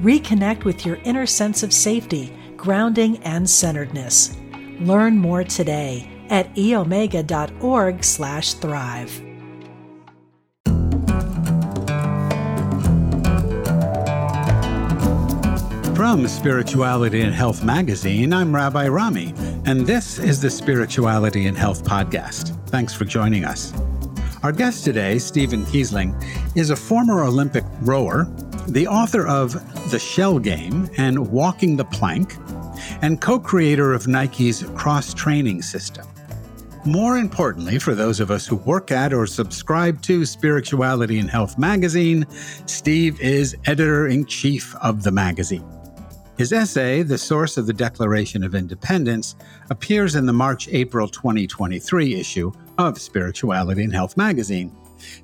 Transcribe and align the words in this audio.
Reconnect 0.00 0.64
with 0.64 0.84
your 0.84 0.96
inner 1.04 1.24
sense 1.24 1.62
of 1.62 1.72
safety, 1.72 2.36
grounding, 2.56 3.16
and 3.18 3.48
centeredness. 3.48 4.36
Learn 4.80 5.16
more 5.16 5.42
today 5.42 6.10
at 6.28 6.54
eomega.org 6.54 8.04
slash 8.04 8.54
thrive. 8.54 9.22
From 15.96 16.28
Spirituality 16.28 17.22
and 17.22 17.34
Health 17.34 17.64
magazine, 17.64 18.34
I'm 18.34 18.54
Rabbi 18.54 18.88
Rami, 18.88 19.32
and 19.64 19.86
this 19.86 20.18
is 20.18 20.42
the 20.42 20.50
Spirituality 20.50 21.46
and 21.46 21.56
Health 21.56 21.84
podcast. 21.84 22.54
Thanks 22.68 22.92
for 22.92 23.06
joining 23.06 23.46
us. 23.46 23.72
Our 24.42 24.52
guest 24.52 24.84
today, 24.84 25.18
Stephen 25.18 25.64
Kiesling, 25.64 26.14
is 26.54 26.68
a 26.70 26.76
former 26.76 27.24
Olympic 27.24 27.64
rower, 27.80 28.26
the 28.68 28.86
author 28.86 29.26
of 29.26 29.52
The 29.90 29.98
Shell 29.98 30.40
Game 30.40 30.88
and 30.96 31.30
Walking 31.30 31.76
the 31.76 31.84
Plank, 31.84 32.36
and 33.02 33.20
co 33.20 33.38
creator 33.38 33.92
of 33.92 34.08
Nike's 34.08 34.64
cross 34.74 35.14
training 35.14 35.62
system. 35.62 36.06
More 36.84 37.18
importantly, 37.18 37.78
for 37.78 37.94
those 37.94 38.20
of 38.20 38.30
us 38.30 38.46
who 38.46 38.56
work 38.56 38.92
at 38.92 39.12
or 39.12 39.26
subscribe 39.26 40.02
to 40.02 40.24
Spirituality 40.24 41.18
and 41.18 41.28
Health 41.28 41.58
magazine, 41.58 42.26
Steve 42.66 43.20
is 43.20 43.56
editor 43.66 44.06
in 44.06 44.24
chief 44.26 44.74
of 44.76 45.02
the 45.02 45.10
magazine. 45.10 45.64
His 46.38 46.52
essay, 46.52 47.02
The 47.02 47.18
Source 47.18 47.56
of 47.56 47.66
the 47.66 47.72
Declaration 47.72 48.44
of 48.44 48.54
Independence, 48.54 49.36
appears 49.70 50.14
in 50.16 50.26
the 50.26 50.32
March 50.32 50.68
April 50.68 51.08
2023 51.08 52.14
issue 52.14 52.52
of 52.78 53.00
Spirituality 53.00 53.82
and 53.82 53.94
Health 53.94 54.16
magazine. 54.16 54.70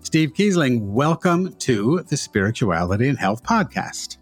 Steve 0.03 0.33
Kiesling, 0.35 0.81
welcome 0.81 1.53
to 1.55 2.03
the 2.09 2.17
Spirituality 2.17 3.09
and 3.09 3.19
Health 3.19 3.43
podcast. 3.43 4.19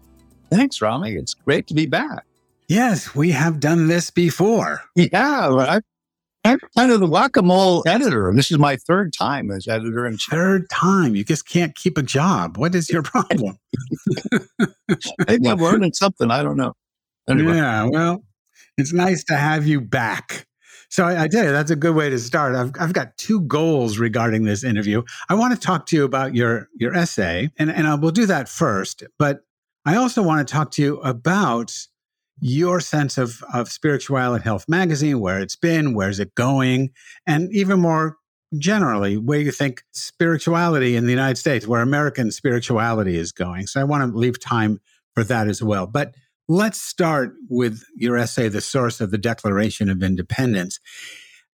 Thanks, 0.49 0.81
Rami. 0.81 1.13
It's 1.13 1.33
great 1.33 1.67
to 1.67 1.73
be 1.73 1.85
back. 1.85 2.25
Yes, 2.67 3.15
we 3.15 3.31
have 3.31 3.59
done 3.59 3.87
this 3.87 4.11
before. 4.11 4.81
Yeah, 4.95 5.49
I, 5.49 5.81
I'm 6.43 6.59
kind 6.75 6.91
of 6.91 6.99
the 6.99 7.07
whack-a-mole 7.07 7.83
editor. 7.85 8.31
This 8.33 8.51
is 8.51 8.57
my 8.57 8.77
third 8.77 9.13
time 9.13 9.51
as 9.51 9.67
editor 9.67 10.05
in 10.05 10.17
chief. 10.17 10.31
Third 10.31 10.69
time. 10.69 11.15
You 11.15 11.23
just 11.23 11.47
can't 11.47 11.75
keep 11.75 11.97
a 11.97 12.03
job. 12.03 12.57
What 12.57 12.73
is 12.73 12.89
your 12.89 13.03
problem? 13.03 13.57
Maybe 15.27 15.47
I'm 15.47 15.59
learning 15.59 15.93
something. 15.93 16.31
I 16.31 16.41
don't 16.43 16.57
know. 16.57 16.73
Anyway. 17.29 17.55
Yeah, 17.55 17.85
well, 17.85 18.23
it's 18.77 18.93
nice 18.93 19.23
to 19.25 19.35
have 19.35 19.67
you 19.67 19.81
back. 19.81 20.47
So 20.91 21.05
I, 21.05 21.23
I 21.23 21.27
tell 21.29 21.45
you, 21.45 21.51
that's 21.51 21.71
a 21.71 21.75
good 21.75 21.95
way 21.95 22.09
to 22.09 22.19
start. 22.19 22.53
I've, 22.53 22.73
I've 22.77 22.91
got 22.91 23.17
two 23.17 23.41
goals 23.41 23.97
regarding 23.97 24.43
this 24.43 24.61
interview. 24.63 25.03
I 25.29 25.35
want 25.35 25.53
to 25.53 25.59
talk 25.59 25.85
to 25.87 25.95
you 25.95 26.03
about 26.03 26.35
your 26.35 26.67
your 26.75 26.93
essay, 26.93 27.49
and, 27.57 27.71
and 27.71 27.87
I 27.87 27.95
will 27.95 28.11
do 28.11 28.25
that 28.25 28.49
first. 28.49 29.03
But 29.17 29.39
I 29.85 29.95
also 29.95 30.21
want 30.21 30.45
to 30.45 30.51
talk 30.51 30.69
to 30.71 30.81
you 30.81 30.97
about 30.99 31.73
your 32.39 32.81
sense 32.81 33.17
of, 33.17 33.41
of 33.53 33.71
spirituality 33.71 34.43
health 34.43 34.65
magazine, 34.67 35.21
where 35.21 35.39
it's 35.39 35.55
been, 35.55 35.93
where's 35.93 36.19
it 36.19 36.35
going, 36.35 36.89
and 37.25 37.49
even 37.53 37.79
more 37.79 38.17
generally, 38.57 39.15
where 39.15 39.39
you 39.39 39.51
think 39.51 39.83
spirituality 39.91 40.97
in 40.97 41.05
the 41.05 41.11
United 41.11 41.37
States, 41.37 41.65
where 41.65 41.81
American 41.81 42.31
spirituality 42.31 43.15
is 43.15 43.31
going. 43.31 43.65
So 43.65 43.79
I 43.79 43.85
want 43.85 44.11
to 44.11 44.17
leave 44.17 44.41
time 44.41 44.81
for 45.13 45.23
that 45.23 45.47
as 45.47 45.63
well. 45.63 45.87
But 45.87 46.15
Let's 46.53 46.81
start 46.81 47.35
with 47.47 47.85
your 47.95 48.17
essay, 48.17 48.49
The 48.49 48.59
Source 48.59 48.99
of 48.99 49.09
the 49.09 49.17
Declaration 49.17 49.89
of 49.89 50.03
Independence. 50.03 50.81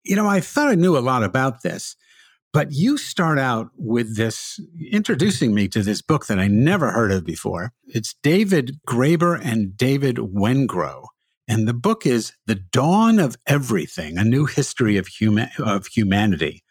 You 0.04 0.14
know, 0.14 0.28
I 0.28 0.38
thought 0.38 0.68
I 0.68 0.76
knew 0.76 0.96
a 0.96 1.00
lot 1.00 1.24
about 1.24 1.62
this, 1.62 1.96
but 2.52 2.70
you 2.70 2.96
start 2.96 3.40
out 3.40 3.70
with 3.76 4.16
this, 4.16 4.60
introducing 4.92 5.52
me 5.52 5.66
to 5.66 5.82
this 5.82 6.00
book 6.00 6.26
that 6.26 6.38
I 6.38 6.46
never 6.46 6.92
heard 6.92 7.10
of 7.10 7.24
before. 7.24 7.72
It's 7.88 8.14
David 8.22 8.78
Graeber 8.86 9.36
and 9.44 9.76
David 9.76 10.18
Wengrow. 10.18 11.06
And 11.48 11.66
the 11.66 11.74
book 11.74 12.06
is 12.06 12.32
The 12.46 12.54
Dawn 12.54 13.18
of 13.18 13.34
Everything, 13.48 14.16
a 14.16 14.22
new 14.22 14.46
history 14.46 14.96
of, 14.96 15.08
huma- 15.08 15.58
of 15.58 15.88
humanity. 15.88 16.62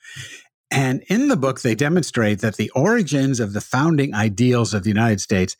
And 0.71 1.03
in 1.09 1.27
the 1.27 1.35
book, 1.35 1.59
they 1.59 1.75
demonstrate 1.75 2.39
that 2.39 2.55
the 2.55 2.69
origins 2.69 3.41
of 3.41 3.51
the 3.51 3.59
founding 3.59 4.15
ideals 4.15 4.73
of 4.73 4.83
the 4.83 4.89
United 4.89 5.19
States 5.19 5.57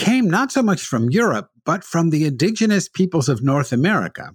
came 0.00 0.30
not 0.30 0.50
so 0.50 0.62
much 0.62 0.82
from 0.82 1.10
Europe, 1.10 1.50
but 1.64 1.84
from 1.84 2.08
the 2.08 2.24
indigenous 2.24 2.88
peoples 2.88 3.28
of 3.28 3.42
North 3.42 3.70
America. 3.70 4.34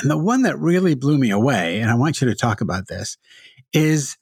And 0.00 0.10
the 0.10 0.16
one 0.16 0.42
that 0.42 0.58
really 0.58 0.94
blew 0.94 1.18
me 1.18 1.30
away, 1.30 1.80
and 1.80 1.90
I 1.90 1.94
want 1.94 2.20
you 2.20 2.28
to 2.28 2.34
talk 2.34 2.60
about 2.60 2.86
this, 2.86 3.18
is 3.72 4.16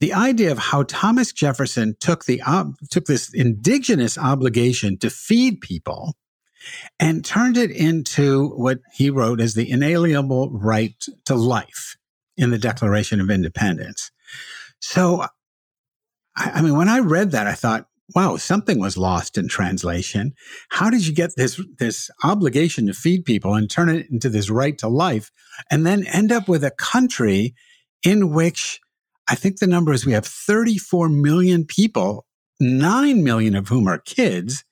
the 0.00 0.12
idea 0.12 0.50
of 0.50 0.58
how 0.58 0.82
Thomas 0.82 1.32
Jefferson 1.32 1.96
took 2.00 2.24
the 2.24 2.42
took 2.90 3.06
this 3.06 3.32
indigenous 3.32 4.18
obligation 4.18 4.98
to 4.98 5.10
feed 5.10 5.60
people 5.60 6.16
and 6.98 7.24
turned 7.24 7.56
it 7.56 7.70
into 7.70 8.48
what 8.48 8.80
he 8.94 9.10
wrote 9.10 9.40
as 9.40 9.54
the 9.54 9.70
inalienable 9.70 10.50
right 10.50 11.06
to 11.24 11.36
life 11.36 11.96
in 12.36 12.50
the 12.50 12.58
Declaration 12.58 13.20
of 13.20 13.30
Independence. 13.30 14.10
So, 14.80 15.22
I, 16.36 16.50
I 16.54 16.62
mean, 16.62 16.76
when 16.76 16.88
I 16.88 16.98
read 16.98 17.30
that, 17.30 17.46
I 17.46 17.54
thought, 17.54 17.86
wow, 18.14 18.36
something 18.36 18.78
was 18.78 18.96
lost 18.96 19.36
in 19.36 19.48
translation. 19.48 20.32
How 20.70 20.90
did 20.90 21.06
you 21.06 21.14
get 21.14 21.30
this, 21.36 21.60
this 21.78 22.10
obligation 22.22 22.86
to 22.86 22.92
feed 22.92 23.24
people 23.24 23.54
and 23.54 23.68
turn 23.68 23.88
it 23.88 24.06
into 24.10 24.28
this 24.28 24.48
right 24.48 24.78
to 24.78 24.88
life 24.88 25.30
and 25.70 25.84
then 25.84 26.06
end 26.06 26.30
up 26.30 26.48
with 26.48 26.62
a 26.62 26.70
country 26.70 27.54
in 28.04 28.30
which 28.30 28.80
I 29.28 29.34
think 29.34 29.58
the 29.58 29.66
number 29.66 29.92
is 29.92 30.06
we 30.06 30.12
have 30.12 30.26
34 30.26 31.08
million 31.08 31.64
people, 31.64 32.26
9 32.60 33.24
million 33.24 33.56
of 33.56 33.68
whom 33.68 33.88
are 33.88 33.98
kids 33.98 34.64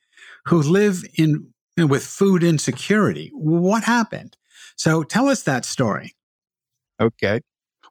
who 0.46 0.62
live 0.62 1.02
in 1.16 1.48
with 1.76 2.04
food 2.04 2.44
insecurity. 2.44 3.32
What 3.34 3.82
happened? 3.82 4.36
So 4.76 5.02
tell 5.02 5.28
us 5.28 5.42
that 5.42 5.64
story. 5.64 6.14
Okay. 7.00 7.40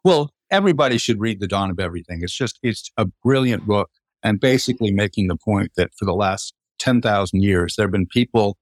Well, 0.06 0.32
everybody 0.50 0.98
should 0.98 1.20
read 1.20 1.42
The 1.42 1.48
Dawn 1.48 1.70
of 1.70 1.80
Everything. 1.80 2.20
It's 2.22 2.34
just, 2.34 2.60
it's 2.64 2.90
a 2.96 3.08
brilliant 3.24 3.66
book 3.66 3.90
and 4.24 4.40
basically 4.40 4.92
making 4.92 5.28
the 5.28 5.36
point 5.36 5.72
that 5.76 5.94
for 5.96 6.06
the 6.06 6.14
last 6.14 6.54
10,000 6.80 7.42
years, 7.42 7.76
there 7.76 7.86
have 7.86 7.92
been 7.92 8.08
people 8.08 8.58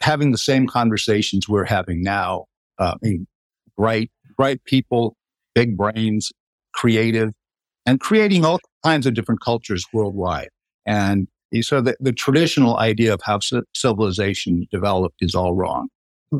having 0.00 0.30
the 0.32 0.38
same 0.38 0.66
conversations 0.66 1.48
we're 1.48 1.64
having 1.64 2.02
now. 2.02 2.44
Uh, 2.78 2.94
bright, 3.76 4.10
bright 4.36 4.62
people, 4.64 5.16
big 5.54 5.76
brains, 5.76 6.30
creative, 6.72 7.32
and 7.86 8.00
creating 8.00 8.44
all 8.44 8.60
kinds 8.84 9.06
of 9.06 9.14
different 9.14 9.40
cultures 9.40 9.84
worldwide. 9.92 10.48
And 10.86 11.26
so 11.62 11.80
the, 11.80 11.96
the 11.98 12.12
traditional 12.12 12.78
idea 12.78 13.12
of 13.12 13.20
how 13.24 13.40
civilization 13.74 14.66
developed 14.70 15.16
is 15.20 15.34
all 15.34 15.54
wrong. 15.54 15.88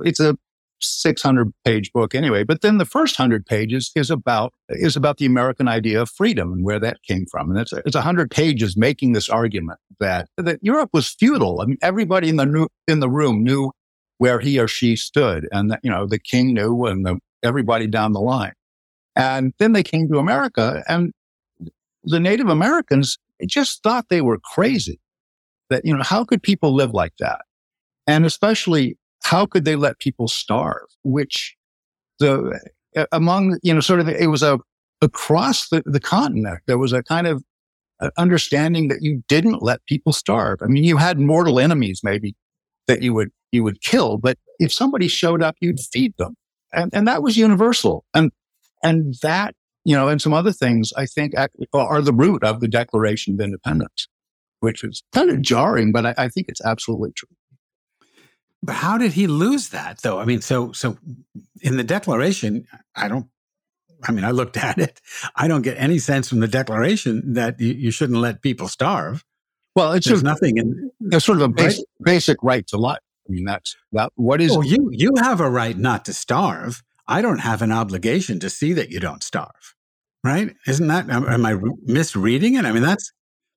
It's 0.04 0.20
a 0.20 0.36
600 0.80 1.52
page 1.64 1.92
book 1.92 2.14
anyway. 2.14 2.44
But 2.44 2.60
then 2.60 2.78
the 2.78 2.84
first 2.84 3.18
100 3.18 3.46
pages 3.46 3.90
is 3.94 4.10
about 4.10 4.52
is 4.68 4.96
about 4.96 5.18
the 5.18 5.26
American 5.26 5.68
idea 5.68 6.02
of 6.02 6.10
freedom 6.10 6.52
and 6.52 6.64
where 6.64 6.78
that 6.80 7.02
came 7.02 7.26
from. 7.30 7.50
And 7.50 7.58
it's 7.58 7.72
it's 7.72 7.94
100 7.94 8.30
pages 8.30 8.76
making 8.76 9.12
this 9.12 9.28
argument 9.28 9.78
that 10.00 10.28
that 10.36 10.58
Europe 10.62 10.90
was 10.92 11.08
feudal. 11.08 11.60
I 11.60 11.66
mean, 11.66 11.78
everybody 11.82 12.28
in 12.28 12.36
the 12.36 12.46
new, 12.46 12.68
in 12.86 13.00
the 13.00 13.08
room 13.10 13.42
knew 13.42 13.72
where 14.18 14.40
he 14.40 14.58
or 14.58 14.68
she 14.68 14.96
stood, 14.96 15.48
and 15.52 15.70
that, 15.70 15.80
you 15.82 15.90
know 15.90 16.06
the 16.06 16.18
king 16.18 16.54
knew, 16.54 16.86
and 16.86 17.06
the, 17.06 17.18
everybody 17.42 17.86
down 17.86 18.12
the 18.12 18.20
line. 18.20 18.52
And 19.16 19.52
then 19.58 19.72
they 19.72 19.82
came 19.82 20.08
to 20.08 20.18
America, 20.18 20.82
and 20.88 21.12
the 22.04 22.20
Native 22.20 22.48
Americans 22.48 23.18
just 23.46 23.82
thought 23.82 24.06
they 24.08 24.20
were 24.20 24.38
crazy. 24.38 25.00
That 25.70 25.84
you 25.84 25.96
know, 25.96 26.02
how 26.02 26.24
could 26.24 26.42
people 26.42 26.74
live 26.74 26.92
like 26.92 27.14
that? 27.18 27.42
And 28.06 28.24
especially 28.24 28.97
how 29.22 29.46
could 29.46 29.64
they 29.64 29.76
let 29.76 29.98
people 29.98 30.28
starve? 30.28 30.86
Which 31.02 31.56
the 32.18 32.58
among 33.12 33.58
you 33.62 33.74
know 33.74 33.80
sort 33.80 34.00
of 34.00 34.08
it 34.08 34.30
was 34.30 34.42
a 34.42 34.58
across 35.02 35.68
the, 35.68 35.82
the 35.86 36.00
continent 36.00 36.58
there 36.66 36.78
was 36.78 36.92
a 36.92 37.02
kind 37.04 37.26
of 37.28 37.44
uh, 38.00 38.10
understanding 38.18 38.88
that 38.88 39.02
you 39.02 39.22
didn't 39.28 39.62
let 39.62 39.84
people 39.86 40.12
starve. 40.12 40.58
I 40.62 40.66
mean, 40.66 40.84
you 40.84 40.96
had 40.96 41.18
mortal 41.20 41.60
enemies 41.60 42.00
maybe 42.02 42.34
that 42.86 43.02
you 43.02 43.12
would 43.14 43.30
you 43.52 43.64
would 43.64 43.80
kill, 43.82 44.18
but 44.18 44.38
if 44.58 44.72
somebody 44.72 45.08
showed 45.08 45.42
up, 45.42 45.56
you'd 45.60 45.80
feed 45.80 46.14
them, 46.18 46.36
and 46.72 46.90
and 46.94 47.08
that 47.08 47.22
was 47.22 47.36
universal. 47.36 48.04
And 48.14 48.32
and 48.82 49.14
that 49.22 49.54
you 49.84 49.96
know, 49.96 50.08
and 50.08 50.20
some 50.20 50.34
other 50.34 50.52
things 50.52 50.92
I 50.96 51.06
think 51.06 51.34
are 51.72 52.02
the 52.02 52.12
root 52.12 52.44
of 52.44 52.60
the 52.60 52.68
Declaration 52.68 53.34
of 53.34 53.40
Independence. 53.40 54.08
which 54.60 54.82
was 54.82 55.02
kind 55.12 55.30
of 55.30 55.42
jarring, 55.42 55.92
but 55.92 56.06
I, 56.06 56.14
I 56.18 56.28
think 56.28 56.48
it's 56.48 56.60
absolutely 56.64 57.12
true. 57.16 57.28
But 58.62 58.74
how 58.74 58.98
did 58.98 59.12
he 59.12 59.26
lose 59.26 59.70
that 59.70 60.02
though? 60.02 60.18
I 60.18 60.24
mean, 60.24 60.40
so 60.40 60.72
so 60.72 60.98
in 61.62 61.76
the 61.76 61.84
declaration, 61.84 62.66
I 62.96 63.08
don't 63.08 63.26
I 64.06 64.12
mean, 64.12 64.24
I 64.24 64.30
looked 64.30 64.56
at 64.56 64.78
it. 64.78 65.00
I 65.36 65.48
don't 65.48 65.62
get 65.62 65.76
any 65.78 65.98
sense 65.98 66.28
from 66.28 66.40
the 66.40 66.48
declaration 66.48 67.34
that 67.34 67.58
you, 67.60 67.72
you 67.72 67.90
shouldn't 67.90 68.18
let 68.20 68.42
people 68.42 68.68
starve. 68.68 69.24
Well, 69.74 69.92
it's 69.92 70.06
There's 70.06 70.22
just, 70.22 70.24
nothing 70.24 70.58
in 70.58 70.90
it's 71.12 71.24
sort 71.24 71.38
of 71.38 71.42
a 71.42 71.48
basic, 71.48 71.84
Right. 72.00 72.14
basic 72.14 72.38
right 72.42 72.66
to 72.68 72.76
life. 72.78 72.98
I 73.28 73.32
mean, 73.32 73.44
that's 73.44 73.76
that. 73.92 74.12
What 74.16 74.40
is 74.40 74.56
Oh, 74.56 74.62
you 74.62 74.88
you 74.92 75.12
have 75.18 75.40
a 75.40 75.50
right 75.50 75.76
not 75.76 76.04
to 76.06 76.12
starve. 76.12 76.82
I 77.06 77.22
don't 77.22 77.38
have 77.38 77.62
an 77.62 77.72
obligation 77.72 78.40
to 78.40 78.50
see 78.50 78.72
that 78.74 78.90
you 78.90 79.00
don't 79.00 79.22
starve. 79.22 79.74
Right? 80.24 80.54
Isn't 80.66 80.88
that 80.88 81.08
am, 81.10 81.28
am 81.28 81.46
I 81.46 81.56
misreading 81.84 82.54
it? 82.54 82.64
I 82.64 82.72
mean, 82.72 82.82
that's 82.82 83.12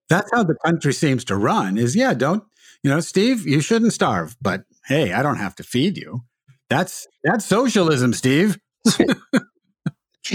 that's 0.10 0.30
how 0.32 0.44
the 0.44 0.56
country 0.66 0.94
seems 0.94 1.24
to 1.26 1.36
run. 1.38 1.78
Is 1.78 1.96
yeah, 1.96 2.14
don't 2.14 2.44
you 2.84 2.90
know, 2.90 3.00
Steve? 3.00 3.48
You 3.48 3.62
shouldn't 3.62 3.94
starve, 3.94 4.36
but 4.42 4.64
hey, 4.86 5.14
I 5.14 5.24
don't 5.24 5.38
have 5.38 5.56
to 5.56 5.64
feed 5.64 5.98
you. 5.98 6.22
That's 6.70 7.08
that's 7.24 7.46
socialism, 7.46 8.14
Steve. 8.14 8.58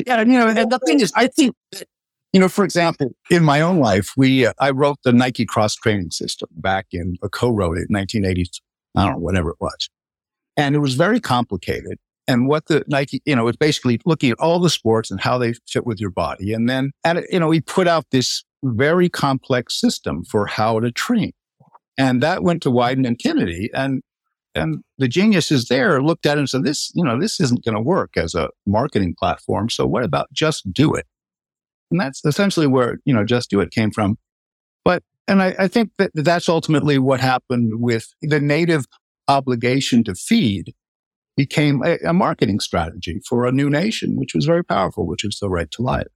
Yeah, 0.04 0.18
you 0.22 0.26
know, 0.26 0.48
and 0.48 0.70
the 0.70 0.80
thing 0.80 1.00
is, 1.00 1.12
I 1.14 1.28
think 1.28 1.54
you 2.36 2.40
know, 2.40 2.48
for 2.50 2.64
example, 2.64 3.12
in 3.30 3.42
my 3.42 3.62
own 3.62 3.78
life, 3.78 4.12
we, 4.14 4.44
uh, 4.44 4.52
I 4.60 4.68
wrote 4.70 4.98
the 5.04 5.12
Nike 5.12 5.46
cross 5.46 5.74
training 5.74 6.10
system 6.10 6.50
back 6.52 6.86
in, 6.92 7.16
a 7.22 7.30
co-wrote 7.30 7.78
it 7.78 7.86
in 7.88 7.96
1980s, 7.96 8.60
I 8.94 9.04
don't 9.04 9.12
know, 9.12 9.18
whatever 9.20 9.48
it 9.48 9.56
was. 9.58 9.88
And 10.54 10.74
it 10.74 10.80
was 10.80 10.96
very 10.96 11.18
complicated. 11.18 11.98
And 12.28 12.46
what 12.46 12.66
the 12.66 12.84
Nike, 12.88 13.22
you 13.24 13.34
know, 13.34 13.48
it's 13.48 13.56
basically 13.56 14.00
looking 14.04 14.30
at 14.30 14.38
all 14.38 14.58
the 14.58 14.68
sports 14.68 15.10
and 15.10 15.18
how 15.18 15.38
they 15.38 15.54
fit 15.66 15.86
with 15.86 15.98
your 15.98 16.10
body. 16.10 16.52
And 16.52 16.68
then, 16.68 16.90
and, 17.04 17.24
you 17.30 17.40
know, 17.40 17.48
we 17.48 17.62
put 17.62 17.88
out 17.88 18.04
this 18.10 18.44
very 18.62 19.08
complex 19.08 19.80
system 19.80 20.22
for 20.24 20.46
how 20.46 20.78
to 20.80 20.92
train. 20.92 21.32
And 21.96 22.22
that 22.22 22.42
went 22.42 22.62
to 22.64 22.70
Wieden 22.70 23.06
and 23.06 23.18
Kennedy. 23.18 23.70
And 23.72 24.02
and 24.56 24.82
the 24.98 25.08
geniuses 25.08 25.66
there 25.66 26.02
looked 26.02 26.26
at 26.26 26.36
it 26.36 26.40
and 26.40 26.48
said, 26.48 26.64
this, 26.64 26.90
you 26.94 27.04
know, 27.04 27.20
this 27.20 27.40
isn't 27.40 27.64
going 27.64 27.74
to 27.74 27.80
work 27.80 28.16
as 28.16 28.34
a 28.34 28.48
marketing 28.66 29.14
platform. 29.18 29.68
So 29.68 29.86
what 29.86 30.04
about 30.04 30.32
just 30.32 30.72
do 30.72 30.94
it? 30.94 31.06
And 31.90 32.00
that's 32.00 32.24
essentially 32.24 32.66
where, 32.66 32.98
you 33.04 33.14
know, 33.14 33.24
just 33.24 33.50
do 33.50 33.60
it 33.60 33.70
came 33.70 33.90
from. 33.90 34.18
But, 34.84 35.02
and 35.28 35.42
I, 35.42 35.54
I 35.58 35.68
think 35.68 35.90
that 35.98 36.10
that's 36.14 36.48
ultimately 36.48 36.98
what 36.98 37.20
happened 37.20 37.80
with 37.80 38.08
the 38.22 38.40
native 38.40 38.86
obligation 39.28 40.04
to 40.04 40.14
feed 40.14 40.74
became 41.36 41.82
a, 41.84 41.98
a 42.06 42.12
marketing 42.12 42.60
strategy 42.60 43.20
for 43.28 43.46
a 43.46 43.52
new 43.52 43.68
nation, 43.68 44.16
which 44.16 44.34
was 44.34 44.46
very 44.46 44.64
powerful, 44.64 45.06
which 45.06 45.24
is 45.24 45.38
the 45.40 45.50
right 45.50 45.70
to 45.72 45.82
life. 45.82 46.06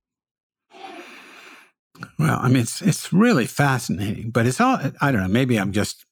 Well, 2.18 2.38
I 2.40 2.48
mean, 2.48 2.62
it's 2.62 2.80
it's 2.80 3.12
really 3.12 3.46
fascinating, 3.46 4.30
but 4.30 4.46
it's 4.46 4.60
all 4.60 4.78
I 5.00 5.12
don't 5.12 5.20
know. 5.20 5.28
Maybe 5.28 5.58
I'm 5.58 5.72
just, 5.72 6.06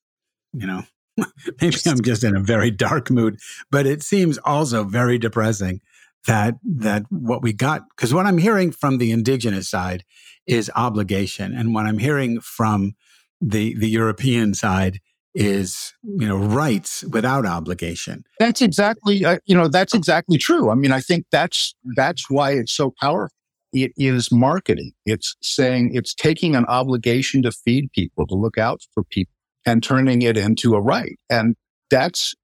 you 0.53 0.67
know, 0.67 0.83
maybe 1.61 1.77
I'm 1.87 2.03
just 2.03 2.25
in 2.25 2.37
a 2.37 2.41
very 2.41 2.71
dark 2.71 3.11
mood. 3.11 3.39
But 3.71 3.87
it 3.87 4.03
seems 4.03 4.39
also 4.39 4.85
very 4.85 5.19
depressing 5.19 5.81
that 6.27 6.57
that 6.65 7.05
what 7.11 7.43
we 7.43 7.53
got 7.53 7.89
because 7.91 8.13
what 8.13 8.27
I'm 8.27 8.39
hearing 8.39 8.73
from 8.73 8.99
the 8.99 9.13
indigenous 9.13 9.69
side 9.69 10.05
is 10.47 10.71
obligation, 10.75 11.55
and 11.55 11.75
what 11.75 11.87
I'm 11.87 11.99
hearing 11.99 12.41
from 12.41 12.95
the 13.41 13.75
the 13.75 13.89
European 13.89 14.55
side 14.55 15.01
is 15.35 15.95
you 16.03 16.27
know 16.27 16.37
rights 16.37 17.05
without 17.05 17.47
obligation. 17.47 18.25
That's 18.39 18.61
exactly, 18.61 19.25
uh, 19.25 19.39
you 19.47 19.55
know, 19.55 19.69
that's 19.69 19.95
exactly 19.95 20.39
true. 20.39 20.71
I 20.71 20.75
mean, 20.75 20.93
I 20.93 21.01
think 21.01 21.27
that's, 21.31 21.75
that's 21.97 22.29
why 22.29 22.53
it's 22.53 22.73
so 22.73 22.93
powerful. 23.01 23.35
It 23.73 23.93
is 23.97 24.33
marketing. 24.33 24.93
It's 25.05 25.37
saying 25.43 25.91
it's 25.95 26.15
taking 26.15 26.57
an 26.57 26.65
obligation 26.67 27.43
to 27.43 27.53
feed 27.53 27.93
people, 27.93 28.27
to 28.27 28.35
look 28.35 28.57
out 28.57 28.81
for 28.93 29.05
people 29.05 29.33
and 29.67 29.83
turning 29.83 30.23
it 30.23 30.37
into 30.37 30.75
a 30.75 30.81
right. 30.81 31.19
And 31.31 31.57
that's, 31.91 32.35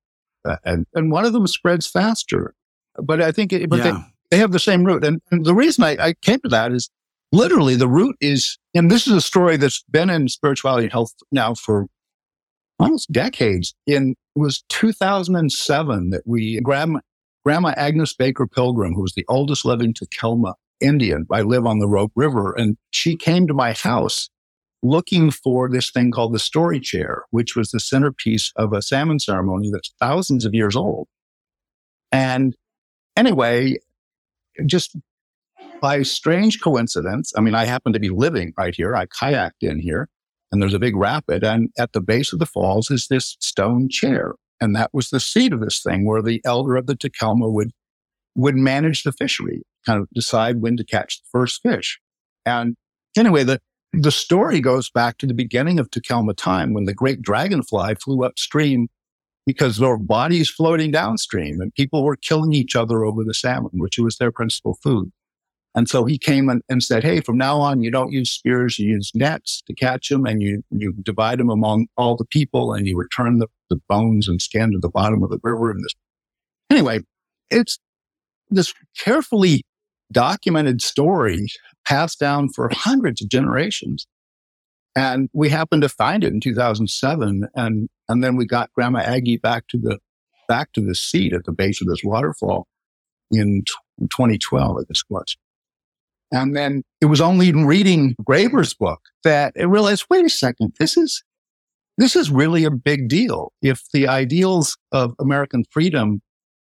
uh, 0.45 0.57
and, 0.65 0.87
and 0.95 1.11
one 1.11 1.25
of 1.25 1.33
them 1.33 1.47
spreads 1.47 1.87
faster. 1.87 2.55
But 2.97 3.21
I 3.21 3.33
think, 3.33 3.53
it, 3.53 3.69
but 3.69 3.83
they, 3.83 3.91
yeah, 3.91 4.05
they 4.31 4.39
have 4.39 4.53
the 4.53 4.59
same 4.59 4.85
root. 4.85 5.05
And, 5.05 5.21
and 5.31 5.45
the 5.45 5.55
reason 5.55 5.85
I, 5.85 5.97
I 5.99 6.15
came 6.15 6.41
to 6.41 6.49
that 6.49 6.73
is 6.73 6.91
literally 7.33 7.77
the 7.77 7.89
root 7.89 8.17
is, 8.21 8.59
and 8.75 8.91
this 8.91 9.07
is 9.07 9.13
a 9.13 9.21
story 9.21 9.57
that's 9.57 9.83
been 9.91 10.11
in 10.11 10.29
spirituality 10.29 10.85
and 10.85 10.93
health 10.93 11.13
now 11.33 11.55
for 11.55 11.87
almost 12.79 13.11
decades. 13.13 13.75
In 13.87 14.15
it 14.37 14.39
was 14.39 14.65
2007 14.69 16.11
that 16.11 16.23
we 16.27 16.61
grandma, 16.61 17.01
grandma 17.45 17.75
Agnes 17.77 18.15
Baker 18.15 18.47
Pilgrim, 18.47 18.95
who 18.95 19.03
was 19.03 19.15
the 19.15 19.25
oldest 19.29 19.65
living 19.65 19.95
Takelma 19.95 20.55
Indian. 20.81 21.27
I 21.31 21.43
live 21.43 21.67
on 21.67 21.79
the 21.79 21.89
Rogue 21.89 22.13
River, 22.15 22.53
and 22.53 22.77
she 22.91 23.17
came 23.17 23.47
to 23.47 23.55
my 23.55 23.73
house 23.73 24.29
looking 24.85 25.31
for 25.31 25.69
this 25.69 25.91
thing 25.91 26.11
called 26.13 26.35
the 26.35 26.39
story 26.39 26.79
chair, 26.79 27.25
which 27.31 27.57
was 27.57 27.71
the 27.71 27.81
centerpiece 27.81 28.53
of 28.55 28.73
a 28.73 28.83
salmon 28.83 29.19
ceremony 29.19 29.71
that's 29.73 29.93
thousands 29.99 30.45
of 30.45 30.55
years 30.55 30.77
old. 30.77 31.09
And 32.13 32.55
anyway, 33.17 33.79
just 34.67 34.97
by 35.81 36.03
strange 36.03 36.61
coincidence, 36.61 37.33
I 37.35 37.41
mean, 37.41 37.55
I 37.55 37.65
happen 37.65 37.95
to 37.95 37.99
be 37.99 38.11
living 38.11 38.53
right 38.59 38.75
here. 38.75 38.95
I 38.95 39.07
kayaked 39.07 39.63
in 39.63 39.81
here 39.81 40.09
and 40.53 40.61
there's 40.61 40.75
a 40.75 40.79
big 40.79 40.97
rapid. 40.97 41.43
And 41.43 41.71
at 41.79 41.95
the 41.95 42.01
base 42.03 42.33
of 42.33 42.39
the 42.39 42.47
falls 42.47 42.91
is 42.91 43.09
this 43.09 43.37
stone 43.41 43.89
chair. 43.89 44.35
And 44.61 44.77
that 44.77 44.91
was 44.93 45.09
the 45.09 45.19
seat 45.19 45.53
of 45.53 45.61
this 45.61 45.83
thing 45.83 46.07
where 46.07 46.23
the 46.23 46.43
elder 46.45 46.77
of 46.77 46.87
the 46.87 46.95
Takelma 46.95 47.51
would, 47.51 47.73
would 48.35 48.55
manage 48.55 49.03
the 49.03 49.13
fishery, 49.13 49.63
kind 49.87 50.01
of 50.01 50.09
decide 50.15 50.61
when 50.61 50.77
to 50.77 50.85
catch 50.85 51.21
the 51.21 51.29
first 51.33 51.63
fish. 51.63 51.99
And 52.45 52.77
anyway, 53.17 53.45
the, 53.45 53.61
the 54.03 54.11
story 54.11 54.61
goes 54.61 54.91
back 54.91 55.19
to 55.19 55.27
the 55.27 55.35
beginning 55.35 55.79
of 55.79 55.91
Takelma 55.91 56.37
time 56.37 56.73
when 56.73 56.85
the 56.85 56.95
great 56.95 57.23
dragonfly 57.23 57.95
flew 57.97 58.25
upstream 58.25 58.89
because 59.47 59.77
there 59.77 59.89
were 59.89 59.99
bodies 59.99 60.49
floating 60.49 60.91
downstream 60.91 61.61
and 61.61 61.75
people 61.75 62.03
were 62.03 62.17
killing 62.17 62.53
each 62.53 62.75
other 62.75 63.05
over 63.05 63.25
the 63.25 63.35
salmon, 63.35 63.71
which 63.75 63.99
was 63.99 64.17
their 64.17 64.33
principal 64.33 64.75
food. 64.83 65.13
And 65.77 65.89
so 65.89 66.05
he 66.05 66.19
came 66.19 66.49
and, 66.49 66.83
said, 66.83 67.03
Hey, 67.03 67.21
from 67.21 67.37
now 67.37 67.59
on, 67.61 67.83
you 67.83 67.91
don't 67.91 68.13
use 68.13 68.31
spears, 68.31 68.79
you 68.79 68.91
use 68.91 69.11
nets 69.13 69.63
to 69.67 69.75
catch 69.75 70.09
them 70.09 70.25
and 70.25 70.41
you, 70.41 70.63
you 70.71 70.93
divide 71.03 71.41
them 71.41 71.51
among 71.51 71.89
all 71.97 72.17
the 72.17 72.25
people 72.25 72.73
and 72.73 72.87
you 72.87 72.97
return 72.97 73.39
the, 73.39 73.49
the 73.71 73.81
bones 73.89 74.29
and 74.29 74.41
skin 74.41 74.71
to 74.73 74.79
the 74.79 74.89
bottom 74.89 75.23
of 75.23 75.31
the 75.31 75.41
river. 75.43 75.73
And 75.73 75.83
this, 75.85 75.95
anyway, 76.71 77.01
it's 77.51 77.79
this 78.51 78.73
carefully 78.97 79.65
documented 80.13 80.81
story 80.81 81.49
passed 81.87 82.19
down 82.19 82.49
for 82.51 82.71
hundreds 82.73 83.23
of 83.23 83.29
generations. 83.29 84.07
And 84.97 85.29
we 85.33 85.49
happened 85.49 85.83
to 85.83 85.89
find 85.89 86.23
it 86.23 86.33
in 86.33 86.41
2007. 86.41 87.49
And, 87.55 87.89
and 88.09 88.25
then 88.25 88.37
we 88.37 88.47
got 88.47 88.73
Grandma 88.75 89.01
Aggie 89.01 89.39
back 89.39 89.67
to 89.69 89.79
the, 89.79 89.99
back 90.49 90.73
to 90.73 90.81
the 90.81 90.95
seat 90.95 91.33
at 91.33 91.45
the 91.45 91.53
base 91.53 91.81
of 91.81 91.89
this 91.89 92.03
waterfall 92.05 92.67
in 93.31 93.63
t- 93.67 94.07
2012, 94.11 94.77
I 94.77 94.81
guess 94.83 95.01
it 95.01 95.13
was. 95.13 95.37
And 96.33 96.57
then 96.57 96.83
it 97.01 97.07
was 97.07 97.21
only 97.21 97.49
in 97.49 97.67
reading 97.67 98.15
Graeber's 98.23 98.75
book 98.75 99.01
that 99.25 99.55
I 99.59 99.65
realized, 99.65 100.07
wait 100.11 100.25
a 100.25 100.31
second, 100.31 100.75
this 100.79 100.97
is, 100.97 101.23
this 101.99 102.17
is 102.17 102.31
really 102.31 102.65
a 102.65 102.71
big 102.71 103.09
deal. 103.09 103.53
If 103.63 103.83
the 103.93 104.09
ideals 104.09 104.77
of 104.91 105.15
American 105.21 105.65
freedom 105.71 106.23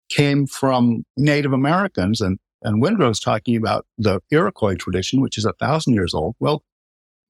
came 0.10 0.48
from 0.48 1.04
Native 1.18 1.54
Americans 1.54 2.22
and, 2.22 2.40
and 2.62 2.84
Wengrow's 2.84 3.20
talking 3.20 3.56
about 3.56 3.86
the 3.98 4.22
Iroquois 4.32 4.76
tradition, 4.76 5.22
which 5.22 5.38
is 5.38 5.46
a 5.46 5.54
thousand 5.54 5.94
years 5.94 6.14
old. 6.14 6.36
Well, 6.40 6.64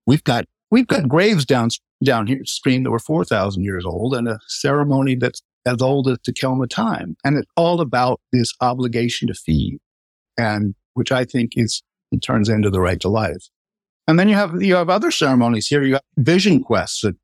we've 0.05 0.23
got, 0.23 0.45
we've 0.71 0.87
got 0.87 1.07
graves 1.07 1.45
down, 1.45 1.69
down 2.03 2.27
here 2.27 2.43
stream 2.45 2.83
that 2.83 2.91
were 2.91 2.99
4,000 2.99 3.63
years 3.63 3.85
old 3.85 4.15
and 4.15 4.27
a 4.27 4.39
ceremony 4.47 5.15
that's 5.15 5.41
as 5.65 5.81
old 5.81 6.07
as 6.07 6.17
the 6.25 6.31
Takelma 6.31 6.69
time. 6.69 7.15
And 7.23 7.37
it's 7.37 7.51
all 7.55 7.81
about 7.81 8.21
this 8.31 8.53
obligation 8.61 9.27
to 9.27 9.33
feed 9.33 9.79
and 10.37 10.73
which 10.93 11.11
I 11.11 11.25
think 11.25 11.51
is, 11.55 11.83
it 12.11 12.21
turns 12.21 12.49
into 12.49 12.69
the 12.69 12.81
right 12.81 12.99
to 13.01 13.09
life. 13.09 13.49
And 14.07 14.17
then 14.17 14.27
you 14.27 14.35
have, 14.35 14.61
you 14.61 14.75
have 14.75 14.89
other 14.89 15.11
ceremonies 15.11 15.67
here. 15.67 15.83
You 15.83 15.93
have 15.93 16.03
vision 16.17 16.63
quests 16.63 17.01
that, 17.01 17.15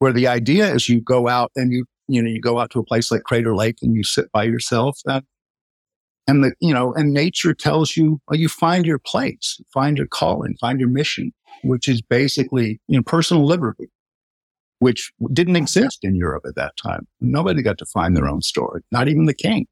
where 0.00 0.12
the 0.12 0.26
idea 0.26 0.74
is 0.74 0.88
you 0.88 1.00
go 1.00 1.28
out 1.28 1.52
and 1.54 1.72
you, 1.72 1.84
you 2.08 2.20
know, 2.20 2.28
you 2.28 2.40
go 2.40 2.58
out 2.58 2.70
to 2.70 2.80
a 2.80 2.84
place 2.84 3.12
like 3.12 3.22
Crater 3.22 3.54
Lake 3.54 3.76
and 3.80 3.94
you 3.94 4.02
sit 4.02 4.32
by 4.32 4.42
yourself 4.42 4.98
and, 5.06 5.24
and 6.26 6.42
the, 6.42 6.54
you 6.60 6.72
know, 6.72 6.92
and 6.94 7.12
nature 7.12 7.54
tells 7.54 7.96
you, 7.96 8.20
well, 8.28 8.38
you 8.38 8.48
find 8.48 8.86
your 8.86 8.98
place, 8.98 9.60
find 9.72 9.98
your 9.98 10.06
calling, 10.06 10.56
find 10.60 10.80
your 10.80 10.88
mission, 10.88 11.32
which 11.62 11.88
is 11.88 12.00
basically, 12.00 12.80
you 12.88 12.96
know, 12.96 13.02
personal 13.02 13.44
liberty, 13.44 13.90
which 14.78 15.12
didn't 15.32 15.56
exist 15.56 15.98
in 16.02 16.14
Europe 16.16 16.44
at 16.46 16.54
that 16.56 16.76
time. 16.76 17.06
Nobody 17.20 17.62
got 17.62 17.78
to 17.78 17.86
find 17.86 18.16
their 18.16 18.28
own 18.28 18.40
story, 18.42 18.82
not 18.90 19.08
even 19.08 19.26
the 19.26 19.34
king. 19.34 19.66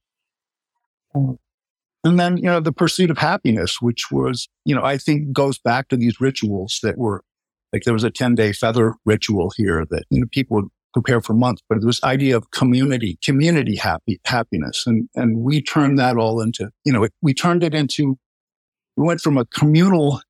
And 1.14 2.18
then, 2.18 2.36
you 2.36 2.44
know, 2.44 2.60
the 2.60 2.72
pursuit 2.72 3.10
of 3.10 3.18
happiness, 3.18 3.80
which 3.80 4.10
was, 4.10 4.48
you 4.64 4.74
know, 4.74 4.82
I 4.82 4.98
think 4.98 5.32
goes 5.32 5.58
back 5.58 5.88
to 5.88 5.96
these 5.96 6.20
rituals 6.20 6.80
that 6.82 6.98
were 6.98 7.24
like 7.72 7.84
there 7.84 7.94
was 7.94 8.04
a 8.04 8.10
10 8.10 8.34
day 8.34 8.52
feather 8.52 8.94
ritual 9.06 9.52
here 9.56 9.86
that, 9.90 10.04
you 10.10 10.20
know, 10.20 10.26
people 10.30 10.64
prepare 10.92 11.20
for 11.20 11.34
months, 11.34 11.62
but 11.68 11.78
this 11.82 12.02
idea 12.04 12.36
of 12.36 12.50
community, 12.50 13.18
community 13.24 13.76
happy, 13.76 14.20
happiness. 14.24 14.84
And, 14.86 15.08
and 15.14 15.38
we 15.38 15.62
turned 15.62 15.98
that 15.98 16.16
all 16.16 16.40
into, 16.40 16.70
you 16.84 16.92
know, 16.92 17.04
it, 17.04 17.12
we 17.22 17.34
turned 17.34 17.62
it 17.62 17.74
into, 17.74 18.18
we 18.96 19.06
went 19.06 19.20
from 19.20 19.38
a 19.38 19.44
communal, 19.46 20.20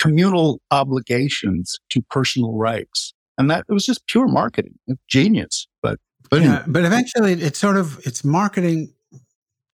communal 0.00 0.60
obligations 0.70 1.78
to 1.90 2.02
personal 2.10 2.54
rights. 2.54 3.12
And 3.36 3.50
that 3.50 3.64
it 3.68 3.72
was 3.72 3.86
just 3.86 4.06
pure 4.08 4.26
marketing, 4.26 4.74
genius. 5.08 5.68
But 5.80 5.98
but, 6.30 6.42
yeah, 6.42 6.64
but 6.66 6.84
eventually 6.84 7.32
it's 7.32 7.58
sort 7.58 7.76
of 7.76 8.04
it's 8.04 8.24
marketing 8.24 8.92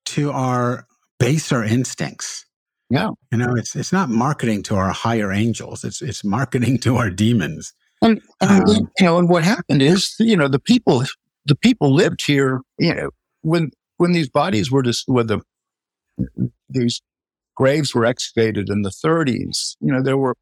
to 0.07 0.31
our 0.31 0.87
baser 1.19 1.65
instincts. 1.65 2.45
Yeah. 2.91 3.11
You 3.33 3.39
know, 3.39 3.55
it's 3.57 3.75
it's 3.75 3.93
not 3.93 4.11
marketing 4.11 4.63
to 4.65 4.77
our 4.77 4.91
higher 4.91 5.33
angels. 5.33 5.83
It's 5.85 6.03
it's 6.03 6.23
marketing 6.23 6.79
to 6.81 6.97
our 6.97 7.11
demons. 7.11 7.73
And, 8.05 8.21
and 8.43 8.69
um, 8.69 8.91
you 8.99 9.07
know, 9.07 9.19
and 9.19 9.29
what 9.31 9.45
happened 9.45 9.81
is, 9.81 10.15
you 10.19 10.37
know, 10.37 10.47
the 10.47 10.59
people 10.59 11.03
the 11.47 11.55
people 11.55 11.93
lived 11.93 12.25
here, 12.25 12.61
you 12.79 12.95
know, 12.95 13.11
when 13.41 13.71
when 13.97 14.13
these 14.13 14.29
bodies 14.29 14.71
were 14.71 14.83
just 14.83 15.05
when 15.09 15.27
the 15.27 15.41
these 16.69 17.01
graves 17.57 17.95
were 17.95 18.05
excavated 18.05 18.69
in 18.69 18.83
the 18.83 18.91
30s, 18.91 19.77
you 19.81 19.93
know, 19.93 20.03
there 20.03 20.19
were 20.19 20.35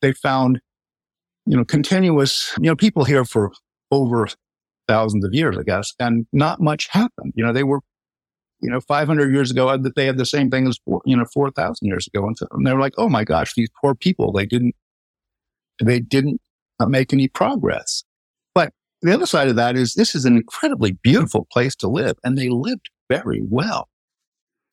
they 0.00 0.12
found, 0.12 0.60
you 1.44 1.56
know, 1.56 1.64
continuous, 1.64 2.54
you 2.58 2.70
know, 2.70 2.76
people 2.76 3.04
here 3.04 3.26
for 3.26 3.52
over 3.90 4.28
thousands 4.88 5.24
of 5.24 5.34
years, 5.34 5.58
I 5.58 5.62
guess, 5.62 5.92
and 6.00 6.26
not 6.32 6.60
much 6.60 6.88
happened. 6.88 7.34
You 7.36 7.44
know, 7.44 7.52
they 7.52 7.64
were, 7.64 7.80
you 8.60 8.70
know, 8.70 8.80
500 8.80 9.32
years 9.32 9.50
ago, 9.50 9.76
they 9.76 10.06
had 10.06 10.16
the 10.16 10.24
same 10.24 10.50
thing 10.50 10.66
as, 10.66 10.78
you 11.04 11.16
know, 11.16 11.26
4,000 11.32 11.86
years 11.86 12.06
ago. 12.06 12.26
And, 12.26 12.38
so, 12.38 12.46
and 12.52 12.66
they 12.66 12.72
were 12.72 12.80
like, 12.80 12.94
oh 12.96 13.10
my 13.10 13.24
gosh, 13.24 13.52
these 13.54 13.68
poor 13.80 13.94
people, 13.94 14.32
they 14.32 14.46
didn't, 14.46 14.74
they 15.82 16.00
didn't 16.00 16.40
make 16.88 17.12
any 17.12 17.28
progress. 17.28 18.04
But 18.54 18.72
the 19.02 19.12
other 19.12 19.26
side 19.26 19.48
of 19.48 19.56
that 19.56 19.76
is 19.76 19.94
this 19.94 20.14
is 20.14 20.24
an 20.24 20.36
incredibly 20.36 20.92
beautiful 20.92 21.46
place 21.52 21.74
to 21.76 21.88
live, 21.88 22.16
and 22.24 22.36
they 22.36 22.48
lived 22.48 22.90
very 23.08 23.42
well 23.42 23.88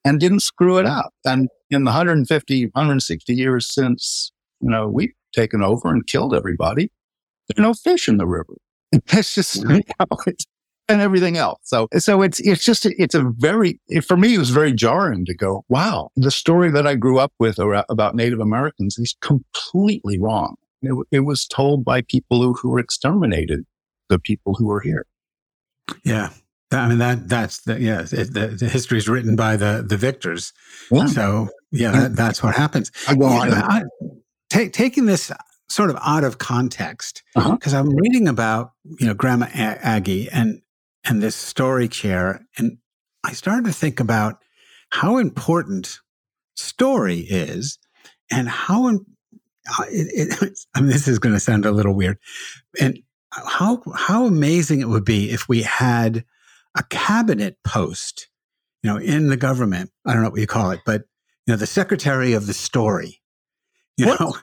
and 0.04 0.20
didn't 0.20 0.40
screw 0.40 0.78
it 0.78 0.86
up. 0.86 1.12
And 1.24 1.48
in 1.70 1.84
the 1.84 1.90
150, 1.90 2.64
160 2.66 3.34
years 3.34 3.66
since, 3.66 4.32
you 4.60 4.70
know, 4.70 4.88
we've 4.88 5.12
taken 5.34 5.62
over 5.62 5.88
and 5.88 6.06
killed 6.06 6.34
everybody, 6.34 6.90
there's 7.48 7.62
no 7.62 7.74
fish 7.74 8.08
in 8.08 8.16
the 8.16 8.26
river. 8.26 8.56
It's 9.12 9.34
just, 9.34 9.62
mm-hmm. 9.62 9.74
you 9.74 9.82
know, 10.00 10.16
it's, 10.26 10.46
and 10.88 11.02
everything 11.02 11.36
else. 11.36 11.58
So, 11.64 11.88
so 11.98 12.22
it's, 12.22 12.40
it's 12.40 12.64
just, 12.64 12.86
it's 12.86 13.14
a 13.14 13.30
very, 13.36 13.78
it, 13.88 14.06
for 14.06 14.16
me, 14.16 14.34
it 14.34 14.38
was 14.38 14.48
very 14.48 14.72
jarring 14.72 15.26
to 15.26 15.34
go, 15.34 15.64
wow, 15.68 16.10
the 16.16 16.30
story 16.30 16.70
that 16.70 16.86
I 16.86 16.94
grew 16.94 17.18
up 17.18 17.32
with 17.38 17.58
uh, 17.58 17.84
about 17.90 18.14
Native 18.14 18.40
Americans 18.40 18.96
is 18.98 19.14
completely 19.20 20.18
wrong. 20.18 20.56
It, 20.82 20.94
it 21.10 21.20
was 21.20 21.46
told 21.46 21.84
by 21.84 22.02
people 22.02 22.42
who, 22.42 22.54
who 22.54 22.70
were 22.70 22.78
exterminated, 22.78 23.64
the 24.08 24.18
people 24.18 24.54
who 24.54 24.66
were 24.66 24.80
here. 24.80 25.06
Yeah. 26.04 26.30
I 26.70 26.86
mean 26.86 26.98
that 26.98 27.28
that's 27.28 27.62
the 27.62 27.80
yeah 27.80 28.02
it, 28.02 28.34
the, 28.34 28.48
the 28.48 28.68
history 28.68 28.98
is 28.98 29.08
written 29.08 29.36
by 29.36 29.56
the 29.56 29.84
the 29.86 29.96
victors. 29.96 30.52
Yeah. 30.90 31.06
So 31.06 31.48
yeah, 31.72 31.92
that, 31.92 32.16
that's 32.16 32.42
what 32.42 32.54
happens. 32.54 32.92
I 33.08 33.14
go 33.14 33.24
on. 33.24 33.52
I, 33.52 33.84
take, 34.50 34.72
taking 34.72 35.06
this 35.06 35.32
sort 35.68 35.90
of 35.90 35.96
out 36.02 36.24
of 36.24 36.38
context 36.38 37.22
because 37.34 37.74
uh-huh. 37.74 37.78
I'm 37.78 37.94
reading 37.96 38.28
about 38.28 38.72
you 38.84 39.06
know 39.06 39.14
Grandma 39.14 39.46
a- 39.46 39.84
Aggie 39.84 40.28
and 40.30 40.60
and 41.04 41.22
this 41.22 41.36
story 41.36 41.88
chair, 41.88 42.44
and 42.58 42.78
I 43.24 43.32
started 43.32 43.64
to 43.66 43.72
think 43.72 44.00
about 44.00 44.38
how 44.90 45.18
important 45.18 46.00
story 46.54 47.20
is, 47.20 47.78
and 48.30 48.48
how 48.48 48.88
it, 49.90 50.40
it, 50.42 50.58
I 50.74 50.80
mean 50.80 50.90
this 50.90 51.08
is 51.08 51.18
going 51.18 51.34
to 51.34 51.40
sound 51.40 51.64
a 51.64 51.72
little 51.72 51.94
weird, 51.94 52.18
and 52.80 52.98
how 53.32 53.82
how 53.94 54.26
amazing 54.26 54.80
it 54.80 54.88
would 54.88 55.04
be 55.04 55.30
if 55.30 55.48
we 55.48 55.62
had 55.62 56.24
a 56.76 56.82
cabinet 56.84 57.58
post, 57.64 58.28
you 58.82 58.90
know, 58.90 58.96
in 58.96 59.28
the 59.28 59.36
government. 59.36 59.90
I 60.06 60.12
don't 60.12 60.22
know 60.22 60.30
what 60.30 60.40
you 60.40 60.46
call 60.46 60.70
it, 60.70 60.80
but 60.86 61.02
you 61.46 61.52
know, 61.52 61.56
the 61.56 61.66
secretary 61.66 62.32
of 62.32 62.46
the 62.46 62.54
story. 62.54 63.20
You 63.96 64.06
what? 64.06 64.20
know, 64.20 64.36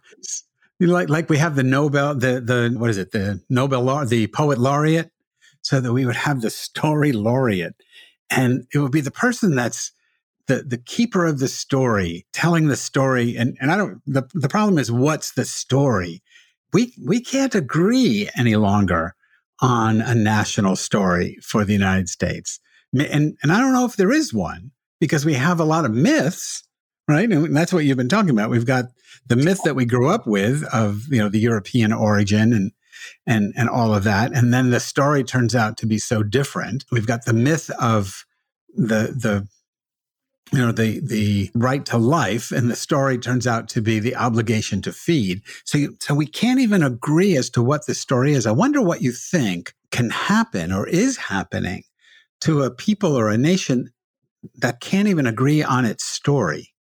like 0.80 1.10
like 1.10 1.30
we 1.30 1.38
have 1.38 1.56
the 1.56 1.64
Nobel, 1.64 2.16
the 2.16 2.42
the 2.42 2.76
what 2.78 2.90
is 2.90 2.98
it, 2.98 3.12
the 3.12 3.42
Nobel, 3.50 4.06
the 4.06 4.28
poet 4.28 4.58
laureate, 4.58 5.12
so 5.62 5.80
that 5.80 5.94
we 5.94 6.06
would 6.06 6.16
have 6.16 6.42
the 6.42 6.50
story 6.50 7.12
laureate, 7.12 7.76
and 8.30 8.68
it 8.74 8.80
would 8.80 8.92
be 8.92 9.02
the 9.02 9.12
person 9.12 9.56
that's 9.56 9.92
the 10.48 10.64
the 10.64 10.78
keeper 10.78 11.26
of 11.26 11.40
the 11.40 11.48
story, 11.48 12.26
telling 12.34 12.68
the 12.68 12.76
story. 12.76 13.36
And 13.36 13.58
and 13.60 13.72
I 13.72 13.78
don't. 13.78 14.02
The 14.06 14.24
the 14.34 14.50
problem 14.50 14.78
is, 14.78 14.92
what's 14.92 15.34
the 15.34 15.46
story? 15.46 16.22
We 16.74 16.94
we 17.06 17.22
can't 17.22 17.56
agree 17.56 18.30
any 18.38 18.56
longer 18.56 19.16
on 19.62 20.02
a 20.02 20.14
national 20.14 20.76
story 20.76 21.38
for 21.42 21.64
the 21.64 21.74
United 21.74 22.10
States. 22.10 22.60
And, 22.94 23.38
and 23.42 23.52
I 23.52 23.60
don't 23.60 23.74
know 23.74 23.86
if 23.86 23.96
there 23.96 24.12
is 24.12 24.34
one 24.34 24.72
because 25.00 25.26
we 25.26 25.34
have 25.34 25.60
a 25.60 25.66
lot 25.66 25.86
of 25.86 25.92
myths, 25.92 26.64
right? 27.08 27.30
And 27.30 27.56
that's 27.56 27.74
what 27.74 27.86
you've 27.86 27.98
been 27.98 28.10
talking 28.10 28.32
about. 28.32 28.50
We've 28.50 28.66
got 28.66 28.86
the 29.28 29.36
myth 29.36 29.62
that 29.64 29.76
we 29.76 29.86
grew 29.86 30.10
up 30.10 30.28
with 30.28 30.64
of, 30.74 31.04
you 31.10 31.20
know, 31.20 31.30
the 31.30 31.40
European 31.40 31.94
origin 31.94 32.54
and, 32.54 32.72
and, 33.28 33.54
and 33.56 33.70
all 33.70 33.94
of 33.94 34.04
that. 34.04 34.36
And 34.36 34.54
then 34.54 34.72
the 34.72 34.80
story 34.80 35.24
turns 35.24 35.56
out 35.56 35.78
to 35.78 35.86
be 35.86 35.98
so 35.98 36.24
different. 36.24 36.86
We've 36.92 37.08
got 37.08 37.26
the 37.26 37.34
myth 37.34 37.70
of 37.80 38.26
the, 38.76 39.14
the 39.18 39.48
you 40.52 40.60
know 40.60 40.72
the 40.72 41.00
the 41.00 41.50
right 41.56 41.86
to 41.86 41.98
life 41.98 42.52
and 42.52 42.70
the 42.70 42.76
story 42.76 43.18
turns 43.18 43.48
out 43.48 43.68
to 43.70 43.82
be 43.82 44.00
the 44.00 44.16
obligation 44.16 44.82
to 44.84 44.92
feed. 44.92 45.42
So 45.66 45.78
you, 45.78 45.98
so 46.00 46.14
we 46.14 46.28
can't 46.28 46.60
even 46.60 46.84
agree 46.84 47.36
as 47.36 47.50
to 47.52 47.64
what 47.64 47.88
the 47.88 47.96
story 47.96 48.34
is. 48.34 48.46
I 48.46 48.52
wonder 48.52 48.82
what 48.82 49.02
you 49.02 49.12
think 49.12 49.74
can 49.92 50.10
happen 50.10 50.72
or 50.72 50.88
is 50.88 51.18
happening 51.18 51.84
to 52.42 52.62
a 52.62 52.72
people 52.72 53.18
or 53.18 53.30
a 53.30 53.38
nation 53.38 53.90
that 54.58 54.80
can't 54.80 55.08
even 55.08 55.26
agree 55.26 55.64
on 55.64 55.86
its 55.86 56.06
story. 56.06 56.74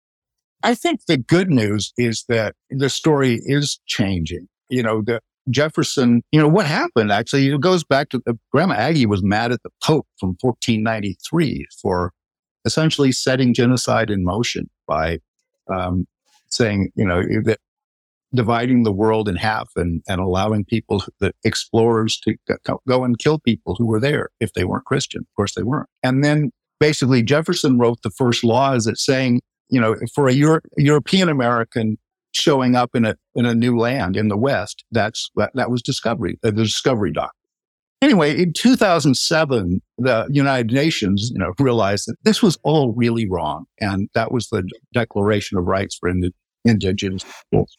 I 0.63 0.75
think 0.75 1.07
the 1.07 1.17
good 1.17 1.51
news 1.51 1.93
is 1.97 2.25
that 2.29 2.55
the 2.71 2.91
story 2.91 3.41
is 3.45 3.81
changing. 3.87 4.49
You 4.69 4.83
know 4.83 5.03
the 5.03 5.21
Jefferson, 5.51 6.23
you 6.33 6.41
know, 6.41 6.49
what 6.49 6.67
happened 6.67 7.13
actually, 7.13 7.49
it 7.49 7.61
goes 7.61 7.85
back 7.85 8.09
to 8.11 8.23
the, 8.25 8.39
Grandma 8.51 8.75
Aggie 8.75 9.07
was 9.07 9.23
mad 9.23 9.53
at 9.53 9.63
the 9.63 9.71
Pope 9.83 10.07
from 10.19 10.37
1493 10.41 11.67
for 11.83 12.13
essentially 12.65 13.13
setting 13.13 13.55
genocide 13.55 14.11
in 14.11 14.25
motion 14.25 14.69
by 14.87 15.21
um, 15.73 16.07
saying, 16.49 16.91
you 16.95 17.05
know, 17.05 17.23
that 17.45 17.59
dividing 18.35 18.83
the 18.83 18.93
world 18.93 19.29
in 19.29 19.37
half 19.37 19.71
and, 19.77 20.03
and 20.09 20.21
allowing 20.21 20.65
people, 20.65 21.05
the 21.21 21.33
explorers 21.45 22.19
to 22.19 22.37
go 22.89 23.05
and 23.05 23.19
kill 23.19 23.39
people 23.39 23.77
who 23.77 23.87
were 23.87 24.01
there 24.01 24.31
if 24.41 24.53
they 24.55 24.65
weren't 24.65 24.85
Christian. 24.85 25.21
Of 25.21 25.37
course, 25.37 25.55
they 25.55 25.63
weren't. 25.63 25.89
And 26.03 26.25
then 26.25 26.51
basically 26.81 27.23
Jefferson 27.23 27.79
wrote 27.79 28.03
the 28.03 28.11
first 28.11 28.43
laws 28.43 28.85
that 28.87 28.99
saying, 28.99 29.41
you 29.69 29.81
know, 29.81 29.97
for 30.15 30.29
a 30.29 30.33
Euro- 30.33 30.61
European 30.77 31.29
American 31.29 31.97
showing 32.33 32.75
up 32.75 32.91
in 32.95 33.05
a 33.05 33.17
in 33.37 33.47
a 33.47 33.55
new 33.55 33.79
land 33.79 34.17
in 34.17 34.29
the 34.29 34.37
West, 34.37 34.85
that's 34.91 35.31
that, 35.37 35.53
that 35.55 35.71
was 35.71 35.83
discovery, 35.83 36.39
uh, 36.43 36.51
the 36.51 36.65
discovery 36.65 37.13
doctrine. 37.13 37.44
Anyway, 38.03 38.39
in 38.43 38.53
2007, 38.53 39.81
the 39.99 40.27
United 40.31 40.73
Nations, 40.73 41.31
you 41.33 41.39
know, 41.39 41.55
realized 41.59 42.07
that 42.07 42.17
this 42.25 42.43
was 42.43 42.59
all 42.63 42.93
really 42.93 43.27
wrong. 43.29 43.65
And 43.81 44.09
that 44.15 44.31
was 44.31 44.49
the 44.49 44.69
Declaration 44.93 45.57
of 45.57 45.65
Rights 45.65 45.97
for 45.97 46.09
Indi- 46.09 46.35
Indigenous 46.65 47.25
Peoples. 47.25 47.79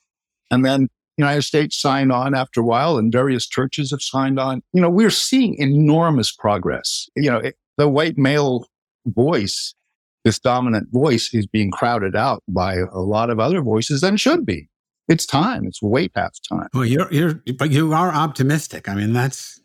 And 0.49 0.65
then 0.65 0.89
the 1.17 1.23
United 1.23 1.43
States 1.43 1.79
signed 1.79 2.11
on 2.11 2.33
after 2.33 2.61
a 2.61 2.63
while 2.63 2.97
and 2.97 3.11
various 3.11 3.47
churches 3.47 3.91
have 3.91 4.01
signed 4.01 4.39
on. 4.39 4.61
You 4.73 4.81
know, 4.81 4.89
we're 4.89 5.09
seeing 5.09 5.55
enormous 5.59 6.31
progress. 6.31 7.07
You 7.15 7.31
know, 7.31 7.37
it, 7.37 7.55
the 7.77 7.87
white 7.87 8.17
male 8.17 8.65
voice, 9.05 9.75
this 10.23 10.39
dominant 10.39 10.89
voice 10.91 11.33
is 11.33 11.45
being 11.45 11.71
crowded 11.71 12.15
out 12.15 12.43
by 12.47 12.77
a 12.77 12.99
lot 12.99 13.29
of 13.29 13.39
other 13.39 13.61
voices 13.61 14.03
and 14.03 14.19
should 14.19 14.45
be. 14.45 14.69
It's 15.07 15.25
time. 15.25 15.65
It's 15.65 15.81
way 15.81 16.07
past 16.07 16.47
time. 16.49 16.67
Well, 16.73 16.85
you're, 16.85 17.11
you're, 17.13 17.41
but 17.59 17.69
you 17.69 17.93
are 17.93 18.11
optimistic. 18.11 18.89
I 18.89 18.95
mean, 18.95 19.13
that's, 19.13 19.61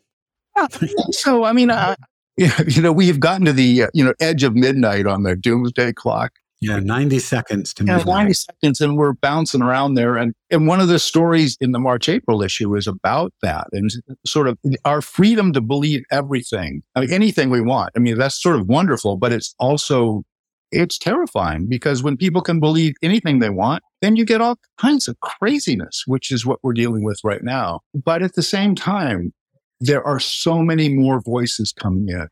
so, 1.11 1.43
I 1.43 1.53
mean, 1.53 1.69
uh, 1.69 1.95
you 2.37 2.81
know, 2.81 2.91
we've 2.91 3.19
gotten 3.19 3.45
to 3.45 3.53
the, 3.53 3.83
uh, 3.83 3.87
you 3.93 4.03
know, 4.03 4.13
edge 4.19 4.43
of 4.43 4.55
midnight 4.55 5.07
on 5.07 5.23
the 5.23 5.35
doomsday 5.35 5.93
clock. 5.93 6.33
Yeah, 6.61 6.77
90 6.77 7.17
seconds 7.17 7.73
to 7.73 7.83
midnight. 7.83 8.05
Yeah, 8.05 8.13
90 8.13 8.33
seconds, 8.33 8.81
and 8.81 8.95
we're 8.95 9.13
bouncing 9.13 9.63
around 9.63 9.95
there. 9.95 10.15
And, 10.15 10.35
and 10.51 10.67
one 10.67 10.79
of 10.79 10.89
the 10.89 10.99
stories 10.99 11.57
in 11.59 11.71
the 11.71 11.79
March 11.79 12.07
April 12.07 12.43
issue 12.43 12.75
is 12.75 12.85
about 12.85 13.33
that 13.41 13.67
and 13.71 13.89
sort 14.27 14.47
of 14.47 14.59
our 14.85 15.01
freedom 15.01 15.53
to 15.53 15.61
believe 15.61 16.03
everything, 16.11 16.83
I 16.95 17.01
mean, 17.01 17.11
anything 17.11 17.49
we 17.49 17.61
want. 17.61 17.93
I 17.95 17.99
mean, 17.99 18.15
that's 18.19 18.39
sort 18.39 18.57
of 18.57 18.67
wonderful, 18.67 19.17
but 19.17 19.31
it's 19.31 19.55
also 19.57 20.23
it's 20.71 20.97
terrifying 20.97 21.67
because 21.67 22.01
when 22.01 22.15
people 22.15 22.41
can 22.41 22.59
believe 22.59 22.93
anything 23.01 23.39
they 23.39 23.49
want, 23.49 23.83
then 24.01 24.15
you 24.15 24.23
get 24.23 24.39
all 24.39 24.57
kinds 24.79 25.07
of 25.07 25.19
craziness, 25.19 26.03
which 26.05 26.31
is 26.31 26.45
what 26.45 26.59
we're 26.63 26.73
dealing 26.73 27.03
with 27.03 27.19
right 27.23 27.43
now. 27.43 27.81
But 27.93 28.21
at 28.21 28.35
the 28.35 28.43
same 28.43 28.75
time, 28.75 29.33
there 29.81 30.05
are 30.05 30.19
so 30.19 30.59
many 30.59 30.87
more 30.87 31.19
voices 31.19 31.73
coming 31.73 32.07
in. 32.07 32.27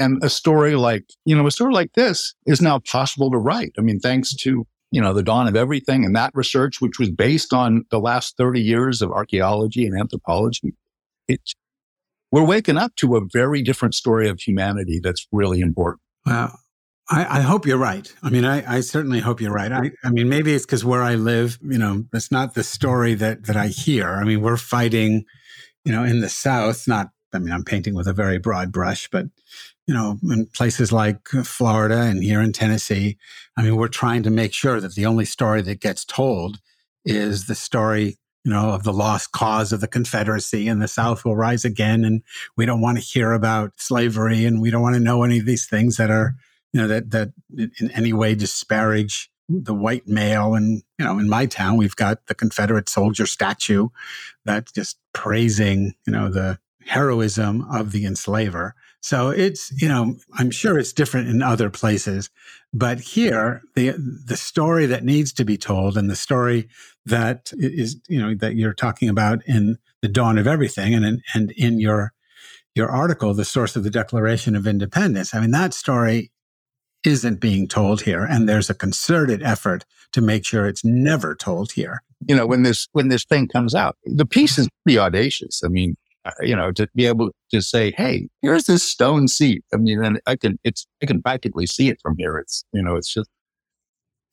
And 0.00 0.24
a 0.24 0.30
story 0.30 0.74
like, 0.74 1.04
you 1.24 1.36
know, 1.36 1.46
a 1.46 1.52
story 1.52 1.72
like 1.72 1.92
this 1.92 2.34
is 2.46 2.60
now 2.60 2.80
possible 2.80 3.30
to 3.30 3.38
write. 3.38 3.72
I 3.78 3.82
mean, 3.82 4.00
thanks 4.00 4.34
to, 4.36 4.66
you 4.90 5.00
know, 5.00 5.12
the 5.12 5.22
dawn 5.22 5.46
of 5.46 5.54
everything 5.54 6.04
and 6.04 6.16
that 6.16 6.32
research, 6.34 6.80
which 6.80 6.98
was 6.98 7.10
based 7.10 7.52
on 7.52 7.84
the 7.90 8.00
last 8.00 8.36
30 8.36 8.60
years 8.60 9.02
of 9.02 9.12
archaeology 9.12 9.86
and 9.86 9.96
anthropology. 9.98 10.74
It's, 11.28 11.54
we're 12.32 12.44
waking 12.44 12.76
up 12.76 12.96
to 12.96 13.16
a 13.16 13.20
very 13.32 13.62
different 13.62 13.94
story 13.94 14.28
of 14.28 14.40
humanity 14.40 14.98
that's 15.00 15.28
really 15.30 15.60
important. 15.60 16.00
Wow. 16.26 16.56
I, 17.08 17.38
I, 17.38 17.40
hope 17.42 17.66
you're 17.66 17.78
right. 17.78 18.12
I 18.22 18.30
mean, 18.30 18.46
I, 18.46 18.76
I 18.76 18.80
certainly 18.80 19.20
hope 19.20 19.40
you're 19.40 19.52
right. 19.52 19.70
I, 19.70 19.90
I 20.02 20.10
mean, 20.10 20.28
maybe 20.30 20.54
it's 20.54 20.64
because 20.64 20.86
where 20.86 21.02
I 21.02 21.16
live, 21.16 21.58
you 21.62 21.76
know, 21.76 22.04
it's 22.14 22.32
not 22.32 22.54
the 22.54 22.64
story 22.64 23.12
that 23.14 23.44
that 23.44 23.56
I 23.56 23.66
hear. 23.66 24.08
I 24.08 24.24
mean, 24.24 24.40
we're 24.40 24.56
fighting 24.56 25.26
you 25.84 25.92
know, 25.92 26.04
in 26.04 26.20
the 26.20 26.28
South, 26.28 26.88
not, 26.88 27.10
I 27.32 27.38
mean, 27.38 27.52
I'm 27.52 27.64
painting 27.64 27.94
with 27.94 28.06
a 28.06 28.12
very 28.12 28.38
broad 28.38 28.72
brush, 28.72 29.08
but, 29.10 29.26
you 29.86 29.94
know, 29.94 30.18
in 30.22 30.46
places 30.46 30.92
like 30.92 31.26
Florida 31.28 32.02
and 32.02 32.22
here 32.22 32.40
in 32.40 32.52
Tennessee, 32.52 33.18
I 33.56 33.62
mean, 33.62 33.76
we're 33.76 33.88
trying 33.88 34.22
to 34.22 34.30
make 34.30 34.52
sure 34.52 34.80
that 34.80 34.94
the 34.94 35.06
only 35.06 35.24
story 35.24 35.62
that 35.62 35.80
gets 35.80 36.04
told 36.04 36.60
is 37.04 37.46
the 37.46 37.54
story 37.54 38.18
you 38.44 38.52
know, 38.52 38.70
of 38.70 38.82
the 38.82 38.92
lost 38.92 39.32
cause 39.32 39.72
of 39.72 39.80
the 39.80 39.88
Confederacy 39.88 40.68
and 40.68 40.80
the 40.80 40.88
South 40.88 41.24
will 41.24 41.34
rise 41.34 41.64
again. 41.64 42.04
And 42.04 42.22
we 42.56 42.66
don't 42.66 42.82
want 42.82 42.98
to 42.98 43.04
hear 43.04 43.32
about 43.32 43.72
slavery 43.76 44.44
and 44.44 44.60
we 44.60 44.70
don't 44.70 44.82
want 44.82 44.94
to 44.94 45.00
know 45.00 45.22
any 45.22 45.38
of 45.38 45.46
these 45.46 45.66
things 45.66 45.96
that 45.96 46.10
are, 46.10 46.34
you 46.72 46.80
know, 46.80 46.88
that, 46.88 47.10
that 47.10 47.32
in 47.56 47.90
any 47.92 48.12
way 48.12 48.34
disparage 48.34 49.30
the 49.48 49.74
white 49.74 50.06
male. 50.06 50.54
And, 50.54 50.82
you 50.98 51.04
know, 51.04 51.18
in 51.18 51.28
my 51.28 51.46
town, 51.46 51.76
we've 51.76 51.96
got 51.96 52.26
the 52.26 52.34
Confederate 52.34 52.88
soldier 52.88 53.26
statue 53.26 53.88
that's 54.44 54.72
just 54.72 54.98
praising, 55.12 55.94
you 56.06 56.12
know, 56.12 56.28
the 56.28 56.58
heroism 56.86 57.66
of 57.70 57.92
the 57.92 58.04
enslaver. 58.04 58.74
So 59.00 59.28
it's, 59.30 59.70
you 59.80 59.88
know, 59.88 60.16
I'm 60.38 60.50
sure 60.50 60.78
it's 60.78 60.92
different 60.92 61.28
in 61.28 61.42
other 61.42 61.68
places, 61.68 62.30
but 62.72 63.00
here 63.00 63.62
the 63.74 63.94
the 64.26 64.36
story 64.36 64.86
that 64.86 65.04
needs 65.04 65.32
to 65.34 65.44
be 65.44 65.58
told 65.58 65.96
and 65.96 66.08
the 66.08 66.16
story 66.16 66.68
that 67.04 67.52
is, 67.52 68.00
you 68.08 68.18
know, 68.18 68.34
that 68.36 68.56
you're 68.56 68.74
talking 68.74 69.08
about 69.08 69.42
in 69.46 69.76
the 70.00 70.08
dawn 70.08 70.38
of 70.38 70.46
everything 70.46 70.94
and 70.94 71.04
in, 71.04 71.22
and 71.34 71.50
in 71.52 71.80
your 71.80 72.12
your 72.74 72.90
article, 72.90 73.34
the 73.34 73.44
source 73.44 73.76
of 73.76 73.84
the 73.84 73.90
Declaration 73.90 74.56
of 74.56 74.66
Independence. 74.66 75.34
I 75.34 75.40
mean, 75.40 75.52
that 75.52 75.74
story 75.74 76.32
isn't 77.04 77.40
being 77.40 77.68
told 77.68 78.02
here, 78.02 78.24
and 78.24 78.48
there's 78.48 78.70
a 78.70 78.74
concerted 78.74 79.42
effort 79.42 79.84
to 80.12 80.20
make 80.20 80.44
sure 80.44 80.66
it's 80.66 80.84
never 80.84 81.34
told 81.34 81.72
here. 81.72 82.02
You 82.26 82.34
know, 82.34 82.46
when 82.46 82.62
this 82.62 82.88
when 82.92 83.08
this 83.08 83.24
thing 83.24 83.48
comes 83.48 83.74
out, 83.74 83.96
the 84.04 84.26
piece 84.26 84.58
is 84.58 84.68
pretty 84.84 84.98
audacious. 84.98 85.62
I 85.64 85.68
mean, 85.68 85.96
uh, 86.24 86.30
you 86.40 86.56
know, 86.56 86.72
to 86.72 86.88
be 86.94 87.06
able 87.06 87.30
to 87.50 87.60
say, 87.60 87.92
"Hey, 87.96 88.28
here's 88.40 88.64
this 88.64 88.82
stone 88.82 89.28
seat." 89.28 89.62
I 89.72 89.76
mean, 89.76 90.02
and 90.02 90.20
I 90.26 90.36
can 90.36 90.58
it's 90.64 90.86
I 91.02 91.06
can 91.06 91.22
practically 91.22 91.66
see 91.66 91.88
it 91.88 91.98
from 92.02 92.16
here. 92.18 92.38
It's 92.38 92.64
you 92.72 92.82
know, 92.82 92.96
it's 92.96 93.12
just 93.12 93.28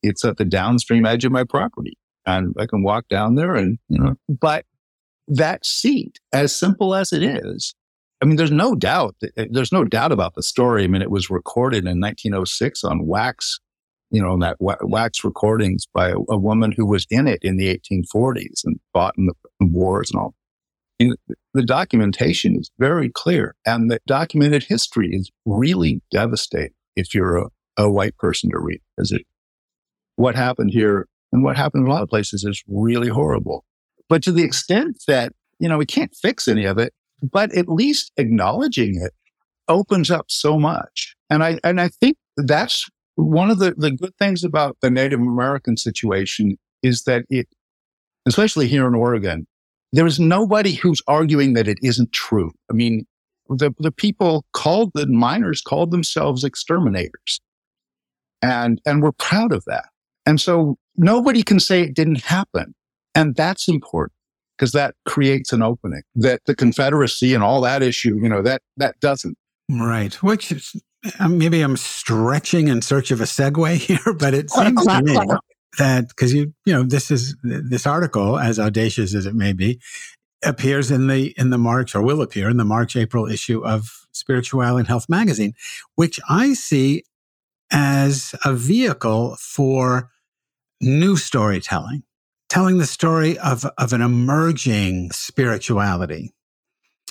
it's 0.01 0.23
at 0.23 0.37
the 0.37 0.45
downstream 0.45 1.05
edge 1.05 1.25
of 1.25 1.31
my 1.31 1.43
property, 1.43 1.97
and 2.25 2.55
I 2.57 2.65
can 2.65 2.83
walk 2.83 3.07
down 3.09 3.35
there, 3.35 3.55
and 3.55 3.77
you 3.89 3.99
know, 3.99 4.15
but 4.29 4.65
that 5.27 5.65
seat, 5.65 6.19
as 6.33 6.55
simple 6.55 6.95
as 6.95 7.13
it 7.13 7.23
is, 7.23 7.73
I 8.21 8.25
mean, 8.25 8.35
there's 8.35 8.51
no 8.51 8.75
doubt. 8.75 9.15
Eh, 9.37 9.47
there's 9.49 9.71
no 9.71 9.83
doubt 9.83 10.11
about 10.11 10.35
the 10.35 10.43
story. 10.43 10.83
I 10.83 10.87
mean, 10.87 11.01
it 11.01 11.11
was 11.11 11.29
recorded 11.29 11.85
in 11.85 11.99
1906 11.99 12.83
on 12.83 13.07
wax, 13.07 13.59
you 14.11 14.21
know, 14.21 14.31
on 14.31 14.39
that 14.39 14.57
wax 14.59 15.23
recordings 15.23 15.87
by 15.93 16.09
a, 16.09 16.17
a 16.29 16.37
woman 16.37 16.71
who 16.71 16.85
was 16.85 17.07
in 17.09 17.27
it 17.27 17.39
in 17.41 17.57
the 17.57 17.67
1840s 17.67 18.61
and 18.63 18.79
fought 18.93 19.15
in 19.17 19.27
the 19.27 19.33
wars 19.59 20.11
and 20.11 20.21
all 20.21 20.35
the 21.53 21.63
documentation 21.63 22.55
is 22.59 22.71
very 22.77 23.09
clear 23.09 23.55
and 23.65 23.89
the 23.89 23.99
documented 24.05 24.63
history 24.63 25.09
is 25.11 25.31
really 25.45 26.01
devastating 26.11 26.73
if 26.95 27.13
you're 27.13 27.37
a, 27.37 27.49
a 27.77 27.89
white 27.89 28.15
person 28.17 28.49
to 28.51 28.59
read 28.59 28.81
because 28.95 29.11
it, 29.11 29.25
what 30.15 30.35
happened 30.35 30.71
here 30.71 31.07
and 31.31 31.43
what 31.43 31.57
happened 31.57 31.85
in 31.85 31.89
a 31.89 31.93
lot 31.93 32.03
of 32.03 32.09
places 32.09 32.43
is 32.43 32.63
really 32.67 33.07
horrible. 33.07 33.65
But 34.09 34.21
to 34.23 34.31
the 34.31 34.43
extent 34.43 35.01
that, 35.07 35.33
you 35.59 35.69
know, 35.69 35.77
we 35.77 35.85
can't 35.85 36.13
fix 36.15 36.47
any 36.47 36.65
of 36.65 36.77
it, 36.77 36.93
but 37.21 37.53
at 37.53 37.69
least 37.69 38.11
acknowledging 38.17 39.01
it 39.01 39.13
opens 39.67 40.11
up 40.11 40.25
so 40.29 40.59
much. 40.59 41.15
And 41.29 41.43
I, 41.43 41.59
and 41.63 41.79
I 41.79 41.87
think 41.87 42.17
that's 42.37 42.89
one 43.15 43.49
of 43.49 43.59
the, 43.59 43.73
the 43.77 43.91
good 43.91 44.15
things 44.17 44.43
about 44.43 44.77
the 44.81 44.89
Native 44.89 45.19
American 45.19 45.77
situation 45.77 46.57
is 46.83 47.03
that 47.03 47.23
it, 47.29 47.47
especially 48.25 48.67
here 48.67 48.87
in 48.87 48.95
Oregon, 48.95 49.47
there 49.93 50.05
is 50.05 50.19
nobody 50.19 50.73
who's 50.73 51.01
arguing 51.07 51.53
that 51.53 51.67
it 51.67 51.77
isn't 51.81 52.11
true. 52.11 52.51
I 52.69 52.73
mean, 52.73 53.05
the, 53.49 53.71
the 53.79 53.91
people 53.91 54.45
called 54.53 54.91
the 54.93 55.07
miners 55.07 55.61
called 55.61 55.91
themselves 55.91 56.43
exterminators. 56.43 57.41
And, 58.41 58.81
and 58.85 59.03
we're 59.03 59.11
proud 59.11 59.51
of 59.51 59.63
that. 59.65 59.85
And 60.25 60.39
so 60.39 60.77
nobody 60.95 61.43
can 61.43 61.59
say 61.59 61.81
it 61.81 61.95
didn't 61.95 62.23
happen. 62.23 62.73
And 63.13 63.35
that's 63.35 63.67
important 63.67 64.13
because 64.61 64.73
that 64.73 64.93
creates 65.07 65.51
an 65.51 65.63
opening 65.63 66.03
that 66.13 66.39
the 66.45 66.55
Confederacy 66.55 67.33
and 67.33 67.43
all 67.43 67.61
that 67.61 67.81
issue, 67.81 68.19
you 68.21 68.29
know, 68.29 68.43
that, 68.43 68.61
that 68.77 68.99
doesn't. 68.99 69.35
Right. 69.71 70.13
Which 70.21 70.51
is, 70.51 70.79
uh, 71.19 71.27
maybe 71.27 71.61
I'm 71.61 71.77
stretching 71.77 72.67
in 72.67 72.83
search 72.83 73.09
of 73.09 73.21
a 73.21 73.23
segue 73.23 73.75
here, 73.77 74.13
but 74.13 74.35
it 74.35 74.51
seems 74.51 74.85
to 74.85 75.01
me 75.01 75.17
that 75.79 76.09
because 76.09 76.33
you 76.33 76.53
you 76.65 76.73
know 76.73 76.83
this 76.83 77.09
is 77.09 77.33
this 77.43 77.87
article 77.87 78.37
as 78.37 78.59
audacious 78.59 79.15
as 79.15 79.25
it 79.25 79.33
may 79.33 79.53
be 79.53 79.79
appears 80.43 80.91
in 80.91 81.07
the 81.07 81.33
in 81.37 81.49
the 81.49 81.57
March 81.57 81.95
or 81.95 82.01
will 82.01 82.21
appear 82.21 82.49
in 82.49 82.57
the 82.57 82.65
March 82.65 82.97
April 82.97 83.25
issue 83.25 83.65
of 83.65 84.05
Spirituality 84.11 84.81
and 84.81 84.87
Health 84.89 85.07
magazine, 85.07 85.53
which 85.95 86.19
I 86.29 86.53
see 86.53 87.03
as 87.71 88.35
a 88.43 88.53
vehicle 88.53 89.37
for 89.39 90.11
new 90.81 91.15
storytelling, 91.15 92.03
telling 92.51 92.77
the 92.79 92.85
story 92.85 93.37
of 93.39 93.65
of 93.77 93.93
an 93.93 94.01
emerging 94.01 95.09
spirituality 95.11 96.33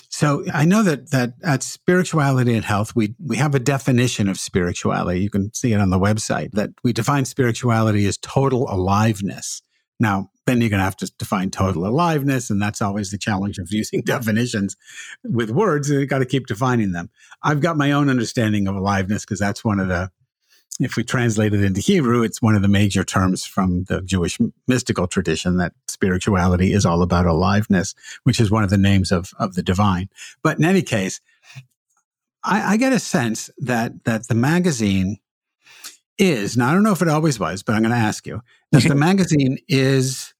so 0.09 0.43
I 0.53 0.65
know 0.65 0.83
that 0.83 1.09
that 1.11 1.33
at 1.41 1.63
spirituality 1.63 2.53
and 2.53 2.65
health, 2.65 2.95
we 2.95 3.15
we 3.25 3.37
have 3.37 3.55
a 3.55 3.59
definition 3.59 4.27
of 4.27 4.37
spirituality. 4.37 5.21
You 5.21 5.29
can 5.29 5.53
see 5.53 5.71
it 5.71 5.79
on 5.79 5.89
the 5.89 5.97
website 5.97 6.51
that 6.51 6.71
we 6.83 6.91
define 6.91 7.23
spirituality 7.23 8.05
as 8.05 8.17
total 8.17 8.67
aliveness. 8.69 9.61
Now, 10.01 10.29
then 10.45 10.59
you're 10.59 10.69
going 10.69 10.79
to 10.79 10.83
have 10.83 10.97
to 10.97 11.11
define 11.17 11.49
total 11.49 11.87
aliveness, 11.87 12.49
and 12.49 12.61
that's 12.61 12.81
always 12.81 13.09
the 13.09 13.17
challenge 13.17 13.57
of 13.57 13.67
using 13.71 14.01
definitions 14.01 14.75
with 15.23 15.49
words. 15.49 15.89
You've 15.89 16.09
got 16.09 16.19
to 16.19 16.25
keep 16.25 16.45
defining 16.45 16.91
them. 16.91 17.09
I've 17.41 17.61
got 17.61 17.77
my 17.77 17.93
own 17.93 18.09
understanding 18.09 18.67
of 18.67 18.75
aliveness 18.75 19.23
because 19.23 19.39
that's 19.39 19.63
one 19.63 19.79
of 19.79 19.87
the 19.87 20.11
if 20.83 20.95
we 20.95 21.03
translate 21.03 21.53
it 21.53 21.63
into 21.63 21.81
Hebrew, 21.81 22.23
it's 22.23 22.41
one 22.41 22.55
of 22.55 22.61
the 22.61 22.67
major 22.67 23.03
terms 23.03 23.45
from 23.45 23.85
the 23.85 24.01
Jewish 24.01 24.37
mystical 24.67 25.07
tradition 25.07 25.57
that 25.57 25.73
spirituality 25.87 26.73
is 26.73 26.85
all 26.85 27.01
about 27.01 27.25
aliveness, 27.25 27.93
which 28.23 28.39
is 28.39 28.51
one 28.51 28.63
of 28.63 28.69
the 28.69 28.77
names 28.77 29.11
of, 29.11 29.31
of 29.39 29.55
the 29.55 29.63
divine. 29.63 30.09
But 30.43 30.57
in 30.57 30.65
any 30.65 30.81
case, 30.81 31.21
I, 32.43 32.73
I 32.73 32.77
get 32.77 32.93
a 32.93 32.99
sense 32.99 33.49
that 33.59 34.03
that 34.05 34.27
the 34.27 34.35
magazine 34.35 35.17
is, 36.17 36.57
now 36.57 36.69
I 36.69 36.73
don't 36.73 36.83
know 36.83 36.91
if 36.91 37.01
it 37.01 37.07
always 37.07 37.39
was, 37.39 37.63
but 37.63 37.73
I'm 37.73 37.81
going 37.81 37.91
to 37.91 37.97
ask 37.97 38.25
you, 38.25 38.41
that 38.71 38.83
the 38.83 38.95
magazine 39.09 39.57
is 39.67 40.33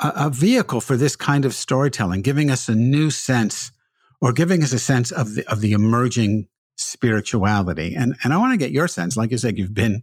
a, 0.00 0.12
a 0.16 0.30
vehicle 0.30 0.80
for 0.80 0.96
this 0.96 1.16
kind 1.16 1.44
of 1.44 1.54
storytelling, 1.54 2.22
giving 2.22 2.50
us 2.50 2.68
a 2.68 2.74
new 2.74 3.10
sense 3.10 3.72
or 4.20 4.32
giving 4.32 4.62
us 4.62 4.72
a 4.72 4.78
sense 4.78 5.10
of 5.10 5.34
the, 5.34 5.50
of 5.50 5.60
the 5.60 5.72
emerging 5.72 6.46
spirituality. 6.90 7.94
And 7.94 8.16
and 8.22 8.32
I 8.32 8.38
want 8.38 8.52
to 8.52 8.56
get 8.56 8.72
your 8.72 8.88
sense, 8.88 9.16
like 9.16 9.30
you 9.30 9.38
said, 9.38 9.58
you've 9.58 9.74
been 9.74 10.02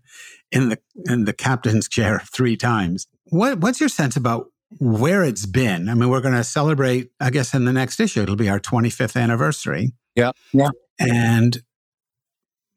in 0.51 0.69
the 0.69 0.79
in 1.05 1.25
the 1.25 1.33
captain's 1.33 1.87
chair 1.87 2.21
three 2.33 2.57
times. 2.57 3.07
What 3.25 3.59
what's 3.59 3.79
your 3.79 3.89
sense 3.89 4.15
about 4.15 4.47
where 4.79 5.23
it's 5.23 5.45
been? 5.45 5.89
I 5.89 5.93
mean, 5.93 6.09
we're 6.09 6.21
going 6.21 6.33
to 6.33 6.43
celebrate, 6.43 7.11
I 7.19 7.29
guess, 7.29 7.53
in 7.53 7.65
the 7.65 7.73
next 7.73 7.99
issue, 7.99 8.21
it'll 8.21 8.35
be 8.35 8.49
our 8.49 8.59
25th 8.59 9.21
anniversary. 9.21 9.93
Yeah, 10.15 10.31
yeah. 10.51 10.69
And 10.99 11.61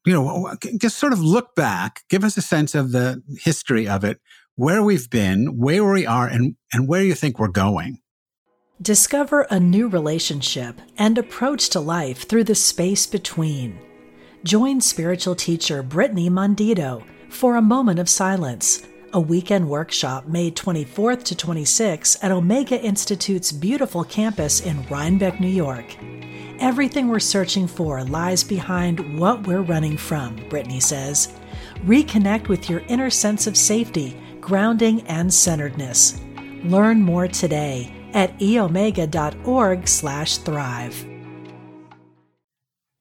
you 0.07 0.15
know, 0.15 0.55
just 0.79 0.99
sort 0.99 1.13
of 1.13 1.21
look 1.21 1.55
back, 1.55 2.03
give 2.09 2.25
us 2.25 2.37
a 2.37 2.43
sense 2.43 2.75
of 2.75 2.93
the 2.93 3.23
history 3.41 3.87
of 3.87 4.03
it, 4.03 4.19
where 4.57 4.83
we've 4.83 5.11
been, 5.11 5.59
where 5.59 5.85
we 5.85 6.07
are, 6.07 6.27
and 6.27 6.57
and 6.73 6.89
where 6.89 7.03
you 7.03 7.15
think 7.15 7.39
we're 7.39 7.49
going. 7.49 8.01
Discover 8.83 9.43
a 9.51 9.61
new 9.61 9.89
relationship 9.89 10.81
and 10.97 11.19
approach 11.19 11.69
to 11.71 11.81
life 11.81 12.27
through 12.27 12.45
the 12.45 12.55
space 12.55 13.07
between. 13.07 13.79
Join 14.43 14.81
spiritual 14.81 15.35
teacher 15.35 15.83
Brittany 15.83 16.31
Mondito 16.31 17.05
for 17.29 17.57
a 17.57 17.63
moment 17.63 17.99
of 17.99 18.09
silence, 18.09 18.87
a 19.13 19.21
weekend 19.21 19.69
workshop 19.69 20.29
May 20.29 20.51
24th 20.51 21.25
to 21.25 21.35
26th 21.35 22.17
at 22.23 22.33
Omega 22.33 22.83
Institute's 22.83 23.53
beautiful 23.53 24.03
campus 24.03 24.61
in 24.61 24.83
Rhinebeck, 24.87 25.41
New 25.41 25.49
York. 25.49 25.95
Everything 26.59 27.09
we're 27.09 27.19
searching 27.19 27.67
for 27.67 28.03
lies 28.03 28.43
behind 28.43 29.19
what 29.19 29.47
we're 29.47 29.61
running 29.61 29.99
from, 29.99 30.37
Brittany 30.49 30.81
says. 30.81 31.35
Reconnect 31.85 32.49
with 32.49 32.71
your 32.71 32.81
inner 32.89 33.11
sense 33.11 33.47
of 33.47 33.59
safety, 33.59 34.19
grounding, 34.41 35.03
and 35.03 35.35
centeredness. 35.35 36.19
Learn 36.65 37.03
more 37.03 37.29
today 37.29 37.95
at 38.15 38.39
eomega.org/thrive. 38.39 41.07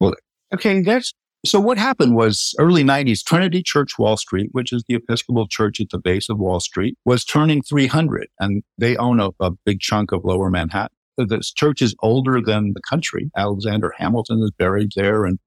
Well, 0.01 0.13
okay, 0.53 0.81
that's 0.81 1.13
so 1.45 1.59
what 1.59 1.77
happened 1.77 2.15
was 2.15 2.53
early 2.59 2.83
90s, 2.83 3.23
Trinity 3.23 3.63
Church 3.63 3.97
Wall 3.97 4.17
Street, 4.17 4.49
which 4.51 4.73
is 4.73 4.83
the 4.87 4.95
Episcopal 4.95 5.47
church 5.47 5.79
at 5.79 5.89
the 5.89 5.97
base 5.97 6.29
of 6.29 6.37
Wall 6.37 6.59
Street, 6.59 6.97
was 7.05 7.23
turning 7.23 7.61
300 7.61 8.27
and 8.39 8.63
they 8.77 8.97
own 8.97 9.19
a, 9.19 9.29
a 9.39 9.51
big 9.65 9.79
chunk 9.79 10.11
of 10.11 10.25
lower 10.25 10.49
Manhattan. 10.49 10.95
This 11.17 11.51
church 11.51 11.81
is 11.81 11.95
older 12.01 12.41
than 12.41 12.73
the 12.73 12.81
country. 12.81 13.29
Alexander 13.35 13.93
Hamilton 13.97 14.41
is 14.41 14.51
buried 14.51 14.91
there 14.95 15.25
and 15.25 15.39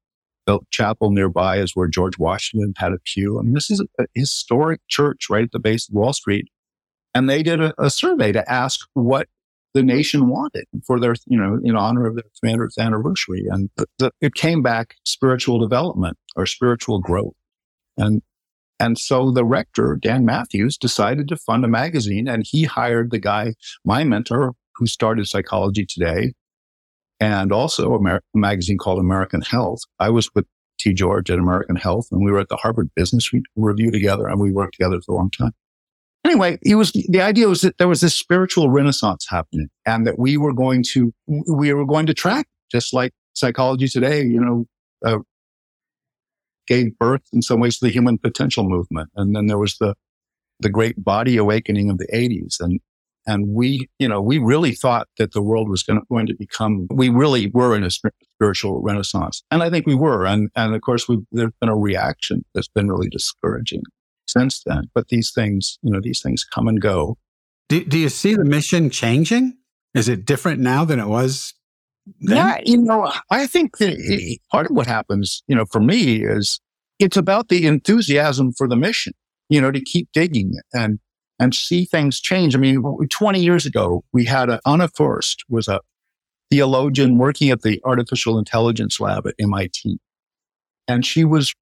the 0.46 0.58
chapel 0.70 1.10
nearby 1.10 1.58
is 1.58 1.76
where 1.76 1.88
George 1.88 2.18
Washington 2.18 2.74
had 2.76 2.92
a 2.92 2.98
pew. 3.04 3.38
I 3.38 3.42
mean, 3.42 3.54
this 3.54 3.70
is 3.70 3.84
a 3.98 4.06
historic 4.14 4.80
church 4.88 5.28
right 5.30 5.44
at 5.44 5.52
the 5.52 5.58
base 5.58 5.88
of 5.88 5.94
Wall 5.94 6.12
Street. 6.12 6.48
And 7.14 7.28
they 7.28 7.42
did 7.42 7.60
a, 7.60 7.74
a 7.78 7.90
survey 7.90 8.32
to 8.32 8.50
ask 8.50 8.80
what 8.94 9.28
the 9.74 9.82
nation 9.82 10.28
wanted 10.28 10.66
for 10.86 11.00
their, 11.00 11.14
you 11.26 11.38
know, 11.38 11.58
in 11.62 11.76
honor 11.76 12.06
of 12.06 12.16
their 12.16 12.24
300th 12.44 12.78
anniversary. 12.78 13.46
And 13.48 13.70
the, 13.98 14.10
it 14.20 14.34
came 14.34 14.62
back 14.62 14.96
spiritual 15.04 15.58
development 15.58 16.18
or 16.36 16.46
spiritual 16.46 17.00
growth. 17.00 17.34
And, 17.96 18.22
and 18.78 18.98
so 18.98 19.30
the 19.30 19.44
rector, 19.44 19.98
Dan 20.00 20.24
Matthews, 20.24 20.76
decided 20.76 21.28
to 21.28 21.36
fund 21.36 21.64
a 21.64 21.68
magazine 21.68 22.28
and 22.28 22.44
he 22.46 22.64
hired 22.64 23.10
the 23.10 23.18
guy, 23.18 23.54
my 23.84 24.04
mentor, 24.04 24.52
who 24.74 24.86
started 24.86 25.26
Psychology 25.28 25.86
Today 25.86 26.32
and 27.20 27.52
also 27.52 27.92
a, 27.92 27.98
Amer- 27.98 28.22
magazine 28.34 28.78
called 28.78 28.98
American 28.98 29.42
Health. 29.42 29.80
I 29.98 30.10
was 30.10 30.34
with 30.34 30.46
T. 30.78 30.92
George 30.92 31.30
at 31.30 31.38
American 31.38 31.76
Health 31.76 32.08
and 32.10 32.24
we 32.24 32.32
were 32.32 32.40
at 32.40 32.48
the 32.48 32.56
Harvard 32.56 32.90
Business 32.96 33.32
Re- 33.32 33.42
Review 33.56 33.90
together 33.90 34.26
and 34.26 34.40
we 34.40 34.50
worked 34.50 34.74
together 34.74 35.00
for 35.00 35.12
a 35.12 35.16
long 35.16 35.30
time 35.30 35.52
anyway, 36.32 36.58
it 36.62 36.76
was 36.76 36.92
the 36.92 37.20
idea 37.20 37.48
was 37.48 37.60
that 37.60 37.78
there 37.78 37.88
was 37.88 38.00
this 38.00 38.14
spiritual 38.14 38.70
renaissance 38.70 39.26
happening 39.28 39.68
and 39.86 40.06
that 40.06 40.18
we 40.18 40.36
were 40.36 40.52
going 40.52 40.82
to 40.82 41.12
we 41.26 41.72
were 41.72 41.86
going 41.86 42.06
to 42.06 42.14
track 42.14 42.46
just 42.70 42.94
like 42.94 43.12
psychology 43.34 43.88
today, 43.88 44.22
you 44.22 44.40
know, 44.40 44.64
uh, 45.04 45.18
gave 46.66 46.96
birth 46.98 47.22
in 47.32 47.42
some 47.42 47.60
ways 47.60 47.78
to 47.78 47.84
the 47.86 47.92
human 47.92 48.18
potential 48.18 48.64
movement. 48.64 49.10
And 49.14 49.36
then 49.36 49.46
there 49.46 49.58
was 49.58 49.76
the 49.78 49.94
the 50.60 50.70
great 50.70 51.02
body 51.02 51.36
awakening 51.36 51.90
of 51.90 51.98
the 51.98 52.08
80s 52.14 52.60
and 52.60 52.80
and 53.24 53.54
we, 53.54 53.88
you 54.00 54.08
know, 54.08 54.20
we 54.20 54.38
really 54.38 54.72
thought 54.72 55.06
that 55.18 55.30
the 55.32 55.42
world 55.42 55.68
was 55.68 55.84
to, 55.84 56.00
going 56.10 56.26
to 56.26 56.34
become, 56.34 56.88
we 56.90 57.08
really 57.08 57.52
were 57.54 57.76
in 57.76 57.84
a 57.84 57.88
spiritual 57.88 58.82
renaissance. 58.82 59.44
And 59.48 59.62
I 59.62 59.70
think 59.70 59.86
we 59.86 59.94
were. 59.94 60.26
And, 60.26 60.50
and 60.56 60.74
of 60.74 60.80
course, 60.80 61.08
we 61.08 61.18
there's 61.30 61.52
been 61.60 61.68
a 61.68 61.76
reaction 61.76 62.44
that's 62.52 62.66
been 62.66 62.90
really 62.90 63.08
discouraging 63.08 63.82
since 64.32 64.62
then. 64.64 64.90
But 64.94 65.08
these 65.08 65.32
things, 65.32 65.78
you 65.82 65.92
know, 65.92 66.00
these 66.00 66.20
things 66.22 66.44
come 66.44 66.68
and 66.68 66.80
go. 66.80 67.18
Do, 67.68 67.84
do 67.84 67.98
you 67.98 68.08
see 68.08 68.34
the 68.34 68.44
mission 68.44 68.90
changing? 68.90 69.56
Is 69.94 70.08
it 70.08 70.24
different 70.24 70.60
now 70.60 70.84
than 70.84 70.98
it 70.98 71.06
was? 71.06 71.54
Then? 72.20 72.36
Yeah, 72.36 72.60
you 72.64 72.78
know, 72.78 73.12
I 73.30 73.46
think 73.46 73.78
that 73.78 74.38
part 74.50 74.70
of 74.70 74.76
what 74.76 74.86
happens, 74.86 75.42
you 75.46 75.54
know, 75.54 75.66
for 75.66 75.80
me 75.80 76.24
is 76.24 76.60
it's 76.98 77.16
about 77.16 77.48
the 77.48 77.66
enthusiasm 77.66 78.52
for 78.52 78.66
the 78.66 78.76
mission, 78.76 79.12
you 79.48 79.60
know, 79.60 79.70
to 79.70 79.80
keep 79.80 80.08
digging 80.12 80.54
and 80.72 80.98
and 81.38 81.54
see 81.54 81.84
things 81.84 82.20
change. 82.20 82.54
I 82.54 82.58
mean, 82.58 82.82
20 83.08 83.42
years 83.42 83.66
ago, 83.66 84.04
we 84.12 84.24
had 84.24 84.48
a, 84.48 84.60
Anne 84.64 84.86
Foerst 84.96 85.44
was 85.48 85.66
a 85.66 85.80
theologian 86.50 87.18
working 87.18 87.50
at 87.50 87.62
the 87.62 87.80
artificial 87.84 88.38
intelligence 88.38 89.00
lab 89.00 89.26
at 89.26 89.34
MIT. 89.40 89.98
And 90.86 91.04
she 91.04 91.24
was 91.24 91.52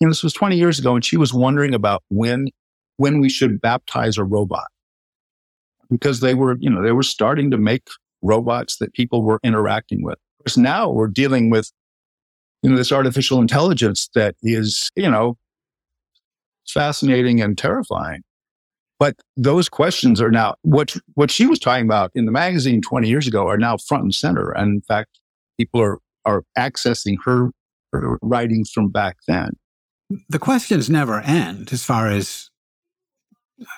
you 0.00 0.06
know, 0.06 0.10
this 0.10 0.22
was 0.22 0.32
20 0.32 0.56
years 0.56 0.78
ago 0.78 0.94
and 0.94 1.04
she 1.04 1.16
was 1.16 1.34
wondering 1.34 1.74
about 1.74 2.02
when, 2.08 2.48
when 2.96 3.20
we 3.20 3.28
should 3.28 3.60
baptize 3.60 4.16
a 4.16 4.24
robot 4.24 4.66
because 5.90 6.20
they 6.20 6.34
were, 6.34 6.56
you 6.60 6.70
know, 6.70 6.82
they 6.82 6.92
were 6.92 7.02
starting 7.02 7.50
to 7.50 7.58
make 7.58 7.88
robots 8.22 8.76
that 8.78 8.92
people 8.92 9.22
were 9.22 9.40
interacting 9.42 10.02
with. 10.02 10.14
Of 10.14 10.44
course, 10.44 10.56
now 10.56 10.88
we're 10.90 11.08
dealing 11.08 11.50
with, 11.50 11.72
you 12.62 12.70
know, 12.70 12.76
this 12.76 12.92
artificial 12.92 13.40
intelligence 13.40 14.08
that 14.14 14.36
is, 14.42 14.90
you 14.94 15.10
know, 15.10 15.36
fascinating 16.68 17.40
and 17.40 17.56
terrifying. 17.56 18.22
But 19.00 19.16
those 19.36 19.68
questions 19.68 20.20
are 20.20 20.30
now 20.30 20.56
what, 20.62 20.96
what 21.14 21.30
she 21.30 21.46
was 21.46 21.58
talking 21.58 21.84
about 21.84 22.10
in 22.14 22.24
the 22.24 22.32
magazine 22.32 22.82
20 22.82 23.08
years 23.08 23.26
ago 23.26 23.46
are 23.46 23.58
now 23.58 23.76
front 23.76 24.02
and 24.02 24.14
center. 24.14 24.50
And 24.50 24.74
in 24.74 24.80
fact, 24.82 25.20
people 25.56 25.80
are, 25.80 25.98
are 26.24 26.42
accessing 26.56 27.16
her, 27.24 27.50
her 27.92 28.18
writings 28.22 28.70
from 28.70 28.90
back 28.90 29.16
then 29.28 29.52
the 30.28 30.38
questions 30.38 30.88
never 30.88 31.20
end 31.20 31.72
as 31.72 31.84
far 31.84 32.08
as 32.08 32.50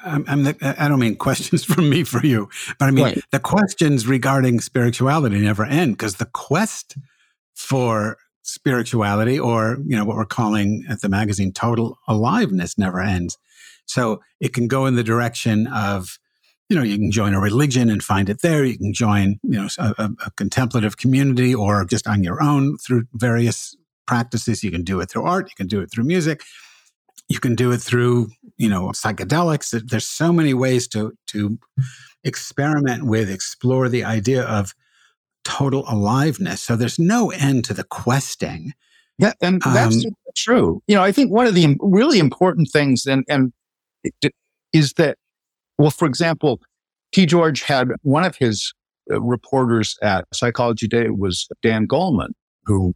I'm, 0.04 0.24
I'm 0.28 0.42
the, 0.44 0.74
I 0.78 0.88
don't 0.88 1.00
mean 1.00 1.16
questions 1.16 1.64
from 1.72 1.88
me 1.88 2.04
for 2.04 2.24
you, 2.24 2.48
but 2.78 2.86
I 2.86 2.90
mean 2.90 3.04
right. 3.04 3.24
the 3.32 3.40
questions 3.40 4.06
regarding 4.06 4.60
spirituality 4.60 5.40
never 5.40 5.64
end 5.64 5.92
because 5.96 6.16
the 6.16 6.26
quest 6.26 6.96
for 7.54 8.16
spirituality, 8.42 9.38
or 9.38 9.78
you 9.86 9.96
know 9.96 10.04
what 10.04 10.16
we're 10.16 10.24
calling 10.24 10.84
at 10.88 11.00
the 11.00 11.08
magazine 11.08 11.52
total 11.52 11.98
aliveness, 12.08 12.78
never 12.78 13.00
ends. 13.00 13.38
So 13.86 14.20
it 14.40 14.52
can 14.52 14.68
go 14.68 14.86
in 14.86 14.94
the 14.94 15.02
direction 15.02 15.66
of, 15.66 16.18
you 16.68 16.76
know, 16.76 16.82
you 16.82 16.96
can 16.96 17.10
join 17.10 17.34
a 17.34 17.40
religion 17.40 17.90
and 17.90 18.02
find 18.02 18.28
it 18.28 18.40
there. 18.40 18.64
You 18.64 18.78
can 18.78 18.92
join, 18.92 19.40
you 19.42 19.60
know, 19.60 19.68
a, 19.78 20.10
a 20.24 20.30
contemplative 20.36 20.96
community, 20.96 21.54
or 21.54 21.84
just 21.84 22.06
on 22.06 22.22
your 22.22 22.42
own 22.42 22.78
through 22.78 23.04
various 23.14 23.76
practices. 24.10 24.64
You 24.64 24.72
can 24.72 24.82
do 24.82 25.00
it 25.00 25.08
through 25.08 25.24
art. 25.24 25.48
You 25.48 25.54
can 25.56 25.68
do 25.68 25.80
it 25.80 25.88
through 25.92 26.02
music. 26.04 26.42
You 27.28 27.38
can 27.38 27.54
do 27.54 27.70
it 27.70 27.80
through, 27.80 28.30
you 28.56 28.68
know, 28.68 28.88
psychedelics. 28.88 29.70
There's 29.88 30.08
so 30.08 30.32
many 30.32 30.52
ways 30.52 30.88
to 30.88 31.12
to 31.28 31.58
experiment 32.24 33.04
with, 33.04 33.30
explore 33.30 33.88
the 33.88 34.02
idea 34.02 34.42
of 34.42 34.74
total 35.44 35.84
aliveness. 35.88 36.60
So 36.60 36.74
there's 36.74 36.98
no 36.98 37.30
end 37.30 37.64
to 37.66 37.74
the 37.74 37.84
questing. 37.84 38.72
Yeah, 39.16 39.34
and 39.40 39.62
that's 39.62 40.04
um, 40.04 40.12
true. 40.36 40.82
You 40.88 40.96
know, 40.96 41.04
I 41.04 41.12
think 41.12 41.30
one 41.30 41.46
of 41.46 41.54
the 41.54 41.76
really 41.78 42.18
important 42.18 42.68
things, 42.72 43.06
and 43.06 43.24
and 43.28 43.52
is 44.72 44.94
that, 44.94 45.18
well, 45.78 45.90
for 45.90 46.08
example, 46.08 46.60
T. 47.12 47.26
George 47.26 47.62
had 47.62 47.88
one 48.02 48.24
of 48.24 48.34
his 48.36 48.74
uh, 49.10 49.20
reporters 49.20 49.96
at 50.02 50.24
Psychology 50.32 50.88
Today 50.88 51.10
was 51.10 51.46
Dan 51.62 51.86
Goleman, 51.86 52.32
who 52.64 52.94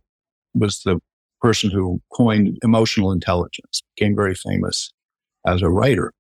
was 0.55 0.83
the 0.85 0.99
person 1.41 1.71
who 1.71 2.01
coined 2.13 2.59
emotional 2.63 3.13
intelligence, 3.13 3.83
became 3.97 4.17
very 4.17 4.35
famous 4.35 4.93
as 5.47 5.63
a 5.63 5.69
writer. 5.69 6.13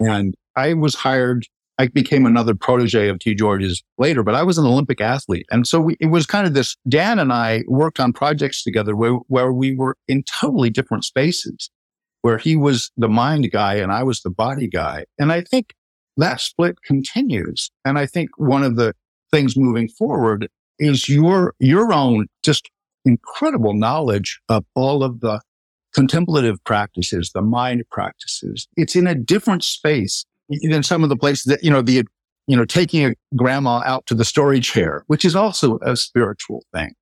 And 0.00 0.34
I 0.56 0.74
was 0.74 0.96
hired, 0.96 1.46
I 1.78 1.86
became 1.88 2.26
another 2.26 2.54
protege 2.54 3.08
of 3.08 3.18
T. 3.20 3.34
George's 3.34 3.82
later, 3.96 4.22
but 4.22 4.34
I 4.34 4.42
was 4.42 4.58
an 4.58 4.66
Olympic 4.66 5.00
athlete. 5.00 5.46
And 5.50 5.66
so 5.66 5.80
we, 5.80 5.96
it 6.00 6.06
was 6.06 6.26
kind 6.26 6.46
of 6.46 6.54
this, 6.54 6.76
Dan 6.88 7.18
and 7.18 7.32
I 7.32 7.62
worked 7.68 8.00
on 8.00 8.12
projects 8.12 8.64
together 8.64 8.96
where, 8.96 9.14
where 9.28 9.52
we 9.52 9.76
were 9.76 9.96
in 10.08 10.24
totally 10.24 10.70
different 10.70 11.04
spaces, 11.04 11.70
where 12.22 12.38
he 12.38 12.56
was 12.56 12.90
the 12.96 13.08
mind 13.08 13.50
guy 13.52 13.74
and 13.74 13.92
I 13.92 14.02
was 14.02 14.20
the 14.22 14.30
body 14.30 14.68
guy. 14.68 15.04
And 15.18 15.30
I 15.32 15.42
think 15.42 15.74
that 16.16 16.40
split 16.40 16.76
continues. 16.84 17.70
And 17.84 17.98
I 17.98 18.06
think 18.06 18.30
one 18.36 18.64
of 18.64 18.76
the 18.76 18.94
things 19.30 19.56
moving 19.56 19.88
forward 19.88 20.48
is 20.78 21.08
your, 21.08 21.54
your 21.60 21.92
own 21.92 22.26
just 22.42 22.68
incredible 23.04 23.74
knowledge 23.74 24.40
of 24.48 24.64
all 24.74 25.02
of 25.02 25.20
the 25.20 25.40
contemplative 25.94 26.62
practices, 26.64 27.30
the 27.34 27.42
mind 27.42 27.84
practices. 27.90 28.66
It's 28.76 28.96
in 28.96 29.06
a 29.06 29.14
different 29.14 29.62
space 29.62 30.24
than 30.62 30.82
some 30.82 31.02
of 31.02 31.08
the 31.08 31.16
places 31.16 31.44
that, 31.44 31.62
you 31.62 31.70
know, 31.70 31.82
the, 31.82 32.04
you 32.46 32.56
know, 32.56 32.64
taking 32.64 33.06
a 33.06 33.14
grandma 33.36 33.82
out 33.84 34.04
to 34.06 34.14
the 34.14 34.24
story 34.24 34.60
chair, 34.60 35.04
which 35.06 35.24
is 35.24 35.36
also 35.36 35.78
a 35.82 35.96
spiritual 35.96 36.64
thing. 36.74 36.94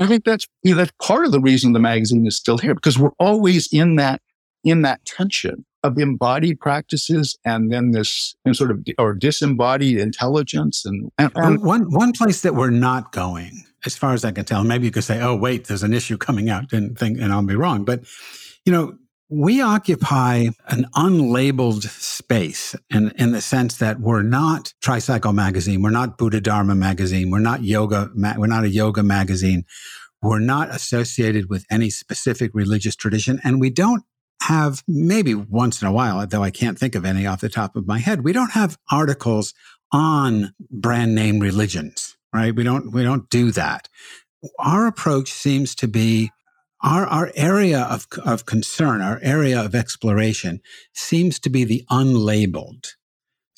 I 0.00 0.06
think 0.06 0.24
that's, 0.24 0.46
you 0.62 0.72
know, 0.72 0.78
that's 0.78 0.92
part 1.02 1.26
of 1.26 1.32
the 1.32 1.40
reason 1.40 1.72
the 1.72 1.78
magazine 1.78 2.26
is 2.26 2.36
still 2.36 2.58
here 2.58 2.74
because 2.74 2.98
we're 2.98 3.10
always 3.18 3.68
in 3.72 3.96
that, 3.96 4.20
in 4.64 4.82
that 4.82 5.04
tension 5.04 5.64
of 5.82 5.98
embodied 5.98 6.60
practices 6.60 7.38
and 7.44 7.72
then 7.72 7.92
this 7.92 8.34
and 8.44 8.54
sort 8.54 8.70
of 8.70 8.84
or 8.98 9.14
disembodied 9.14 9.96
intelligence 9.96 10.84
and, 10.84 11.10
and, 11.18 11.32
and 11.34 11.58
um 11.58 11.64
one 11.64 11.90
one 11.90 12.12
place 12.12 12.42
that 12.42 12.54
we're 12.54 12.70
not 12.70 13.12
going 13.12 13.64
as 13.86 13.96
far 13.96 14.12
as 14.12 14.24
I 14.24 14.32
can 14.32 14.44
tell. 14.44 14.62
Maybe 14.62 14.84
you 14.84 14.90
could 14.90 15.04
say, 15.04 15.20
"Oh, 15.22 15.34
wait, 15.34 15.66
there's 15.66 15.82
an 15.82 15.94
issue 15.94 16.18
coming 16.18 16.50
out," 16.50 16.72
and 16.72 16.98
think, 16.98 17.18
and 17.18 17.32
I'll 17.32 17.42
be 17.42 17.56
wrong. 17.56 17.84
But 17.84 18.04
you 18.66 18.72
know, 18.72 18.98
we 19.30 19.60
occupy 19.60 20.48
an 20.68 20.86
unlabeled 20.96 21.84
space 21.84 22.74
in, 22.90 23.12
in 23.16 23.30
the 23.30 23.40
sense 23.40 23.76
that 23.76 24.00
we're 24.00 24.22
not 24.22 24.74
Tricycle 24.82 25.32
magazine, 25.32 25.82
we're 25.82 25.90
not 25.90 26.18
Buddhadharma 26.18 26.76
magazine, 26.76 27.30
we're 27.30 27.38
not 27.38 27.62
yoga, 27.62 28.10
we're 28.14 28.48
not 28.48 28.64
a 28.64 28.68
yoga 28.68 29.04
magazine, 29.04 29.64
we're 30.20 30.40
not 30.40 30.68
associated 30.70 31.48
with 31.48 31.64
any 31.70 31.90
specific 31.90 32.50
religious 32.54 32.96
tradition, 32.96 33.40
and 33.44 33.60
we 33.60 33.70
don't 33.70 34.02
have 34.42 34.82
maybe 34.88 35.34
once 35.34 35.82
in 35.82 35.88
a 35.88 35.92
while, 35.92 36.26
though 36.26 36.42
I 36.42 36.50
can't 36.50 36.78
think 36.78 36.94
of 36.94 37.04
any 37.04 37.26
off 37.26 37.40
the 37.40 37.48
top 37.48 37.76
of 37.76 37.86
my 37.86 37.98
head, 37.98 38.24
we 38.24 38.32
don't 38.32 38.52
have 38.52 38.78
articles 38.90 39.54
on 39.92 40.54
brand 40.70 41.14
name 41.14 41.40
religions 41.40 42.16
right? 42.32 42.54
We 42.54 42.64
don't, 42.64 42.92
we 42.92 43.02
don't 43.02 43.28
do 43.30 43.50
that. 43.52 43.88
Our 44.58 44.86
approach 44.86 45.32
seems 45.32 45.74
to 45.76 45.88
be 45.88 46.30
our, 46.82 47.06
our 47.06 47.30
area 47.34 47.82
of, 47.82 48.06
of 48.24 48.46
concern, 48.46 49.02
our 49.02 49.18
area 49.22 49.62
of 49.62 49.74
exploration 49.74 50.60
seems 50.94 51.38
to 51.40 51.50
be 51.50 51.64
the 51.64 51.84
unlabeled 51.90 52.86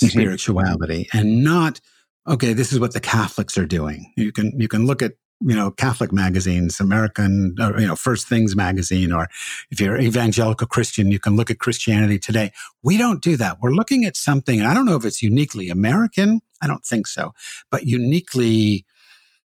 mm-hmm. 0.02 0.06
spirituality 0.06 1.08
and 1.12 1.44
not, 1.44 1.80
okay, 2.28 2.52
this 2.52 2.72
is 2.72 2.80
what 2.80 2.94
the 2.94 3.00
Catholics 3.00 3.56
are 3.56 3.66
doing. 3.66 4.12
You 4.16 4.32
can, 4.32 4.58
you 4.58 4.66
can 4.66 4.86
look 4.86 5.02
at, 5.02 5.12
you 5.44 5.54
know, 5.54 5.70
Catholic 5.70 6.12
magazines, 6.12 6.80
American, 6.80 7.56
or, 7.60 7.78
you 7.80 7.86
know, 7.86 7.96
First 7.96 8.28
Things 8.28 8.54
magazine, 8.54 9.12
or 9.12 9.28
if 9.70 9.80
you're 9.80 9.98
evangelical 9.98 10.66
Christian, 10.66 11.10
you 11.10 11.18
can 11.18 11.36
look 11.36 11.50
at 11.50 11.58
Christianity 11.58 12.18
today. 12.18 12.52
We 12.82 12.96
don't 12.96 13.22
do 13.22 13.36
that. 13.36 13.58
We're 13.60 13.70
looking 13.72 14.04
at 14.04 14.16
something, 14.16 14.58
and 14.58 14.68
I 14.68 14.74
don't 14.74 14.86
know 14.86 14.96
if 14.96 15.04
it's 15.04 15.22
uniquely 15.22 15.68
American 15.68 16.40
I 16.62 16.68
don't 16.68 16.84
think 16.84 17.06
so, 17.08 17.34
but 17.70 17.84
uniquely 17.84 18.86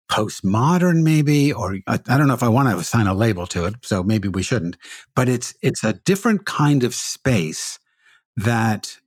postmodern 0.09 1.03
maybe 1.03 1.51
or 1.51 1.79
I, 1.85 1.99
I, 2.07 2.17
don't 2.17 2.29
know 2.29 2.33
if 2.33 2.41
i 2.41 2.47
want 2.47 2.69
to 2.69 2.77
assign 2.77 3.07
a 3.07 3.13
label 3.13 3.45
to 3.47 3.65
it 3.65 3.75
so 3.81 4.03
maybe 4.03 4.29
we 4.29 4.41
shouldn't 4.41 4.77
but 5.15 5.27
it's 5.27 5.53
it's 5.61 5.83
a 5.83 5.91
different 5.91 6.45
kind 6.45 6.85
of 6.85 6.95
space 6.95 7.77
that 8.37 8.99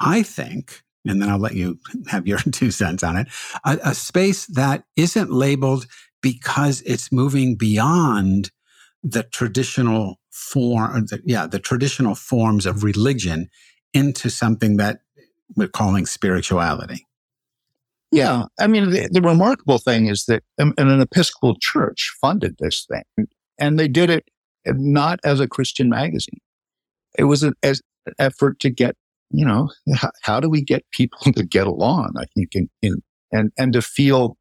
i 0.00 0.24
think 0.24 0.82
and 1.06 1.22
then 1.22 1.28
I'll 1.28 1.38
let 1.38 1.54
you 1.54 1.78
have 2.08 2.26
your 2.26 2.38
two 2.52 2.70
cents 2.70 3.02
on 3.02 3.16
it. 3.16 3.28
A, 3.64 3.78
a 3.84 3.94
space 3.94 4.46
that 4.46 4.84
isn't 4.96 5.30
labeled 5.30 5.86
because 6.20 6.82
it's 6.82 7.10
moving 7.10 7.56
beyond 7.56 8.50
the 9.02 9.22
traditional 9.22 10.20
form, 10.30 10.92
uh, 10.94 11.00
the, 11.00 11.20
yeah, 11.24 11.46
the 11.46 11.58
traditional 11.58 12.14
forms 12.14 12.66
of 12.66 12.84
religion 12.84 13.48
into 13.92 14.30
something 14.30 14.76
that 14.76 15.00
we're 15.56 15.68
calling 15.68 16.06
spirituality. 16.06 17.06
Yeah. 18.12 18.44
I 18.58 18.66
mean, 18.66 18.90
the, 18.90 19.08
the 19.10 19.20
remarkable 19.20 19.78
thing 19.78 20.06
is 20.06 20.24
that 20.26 20.42
um, 20.58 20.74
an, 20.78 20.88
an 20.88 21.00
Episcopal 21.00 21.56
church 21.60 22.12
funded 22.20 22.56
this 22.58 22.86
thing 22.86 23.28
and 23.58 23.78
they 23.78 23.88
did 23.88 24.10
it 24.10 24.24
not 24.66 25.20
as 25.24 25.40
a 25.40 25.48
Christian 25.48 25.88
magazine. 25.88 26.40
It 27.16 27.24
was 27.24 27.42
an, 27.42 27.54
as, 27.62 27.80
an 28.06 28.14
effort 28.18 28.58
to 28.60 28.70
get, 28.70 28.96
you 29.30 29.44
know, 29.44 29.70
how, 29.94 30.10
how, 30.22 30.40
do 30.40 30.48
we 30.48 30.62
get 30.62 30.84
people 30.90 31.18
to 31.32 31.44
get 31.44 31.66
along? 31.66 32.14
I 32.18 32.24
think, 32.34 32.54
in, 32.54 32.68
in, 32.82 33.02
and, 33.32 33.52
and 33.56 33.72
to 33.74 33.82
feel 33.82 34.36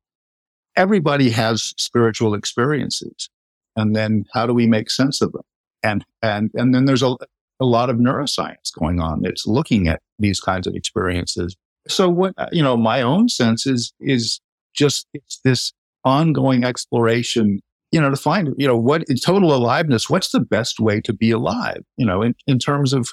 everybody 0.79 1.29
has 1.29 1.73
spiritual 1.77 2.33
experiences. 2.33 3.29
And 3.75 3.95
then 3.95 4.25
how 4.33 4.47
do 4.47 4.53
we 4.53 4.65
make 4.65 4.89
sense 4.89 5.21
of 5.21 5.31
them? 5.31 5.43
And, 5.83 6.05
and, 6.23 6.49
and 6.55 6.73
then 6.73 6.85
there's 6.85 7.03
a, 7.03 7.15
a 7.59 7.65
lot 7.65 7.89
of 7.89 7.97
neuroscience 7.97 8.73
going 8.77 8.99
on 8.99 9.21
that's 9.21 9.45
looking 9.45 9.87
at 9.87 10.01
these 10.17 10.39
kinds 10.39 10.65
of 10.65 10.75
experiences 10.75 11.55
so 11.89 12.09
what, 12.09 12.33
uh, 12.37 12.47
you 12.51 12.61
know, 12.61 12.77
my 12.77 13.01
own 13.01 13.29
sense 13.29 13.65
is, 13.65 13.93
is 13.99 14.39
just 14.73 15.07
it's 15.13 15.39
this 15.43 15.73
ongoing 16.03 16.63
exploration, 16.63 17.61
you 17.91 17.99
know, 17.99 18.09
to 18.09 18.15
find, 18.15 18.53
you 18.57 18.67
know, 18.67 18.77
what 18.77 19.03
in 19.09 19.17
total 19.17 19.53
aliveness, 19.53 20.09
what's 20.09 20.31
the 20.31 20.39
best 20.39 20.79
way 20.79 21.01
to 21.01 21.13
be 21.13 21.31
alive, 21.31 21.81
you 21.97 22.05
know, 22.05 22.21
in, 22.21 22.35
in 22.47 22.59
terms 22.59 22.93
of, 22.93 23.09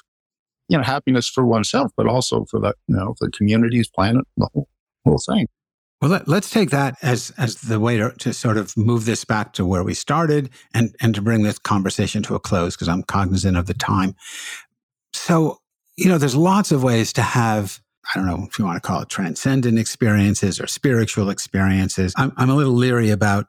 you 0.69 0.77
know, 0.77 0.83
happiness 0.83 1.27
for 1.27 1.45
oneself, 1.45 1.91
but 1.97 2.07
also 2.07 2.45
for 2.45 2.59
the, 2.59 2.73
you 2.87 2.95
know, 2.95 3.15
the 3.19 3.31
communities, 3.31 3.89
planet, 3.89 4.25
the 4.37 4.47
whole, 4.53 4.67
whole 5.05 5.17
thing. 5.17 5.47
Well, 6.01 6.11
let, 6.11 6.27
us 6.29 6.49
take 6.51 6.69
that 6.69 6.95
as 7.01 7.31
as 7.37 7.55
the 7.55 7.79
way 7.79 7.97
to, 7.97 8.11
to, 8.19 8.31
sort 8.31 8.57
of 8.57 8.77
move 8.77 9.05
this 9.05 9.25
back 9.25 9.53
to 9.53 9.65
where 9.65 9.83
we 9.83 9.95
started, 9.95 10.51
and 10.73 10.95
and 11.01 11.15
to 11.15 11.21
bring 11.21 11.41
this 11.41 11.57
conversation 11.57 12.21
to 12.23 12.35
a 12.35 12.39
close 12.39 12.75
because 12.75 12.87
I'm 12.87 13.01
cognizant 13.01 13.57
of 13.57 13.65
the 13.65 13.73
time. 13.73 14.15
So, 15.13 15.57
you 15.97 16.07
know, 16.07 16.19
there's 16.19 16.35
lots 16.35 16.71
of 16.71 16.83
ways 16.83 17.13
to 17.13 17.23
have 17.23 17.81
I 18.13 18.19
don't 18.19 18.27
know 18.27 18.45
if 18.47 18.57
you 18.57 18.65
want 18.65 18.81
to 18.81 18.87
call 18.87 19.01
it 19.01 19.09
transcendent 19.09 19.79
experiences 19.79 20.61
or 20.61 20.67
spiritual 20.67 21.29
experiences. 21.29 22.13
I'm, 22.15 22.31
I'm 22.37 22.49
a 22.49 22.55
little 22.55 22.73
leery 22.73 23.09
about 23.09 23.47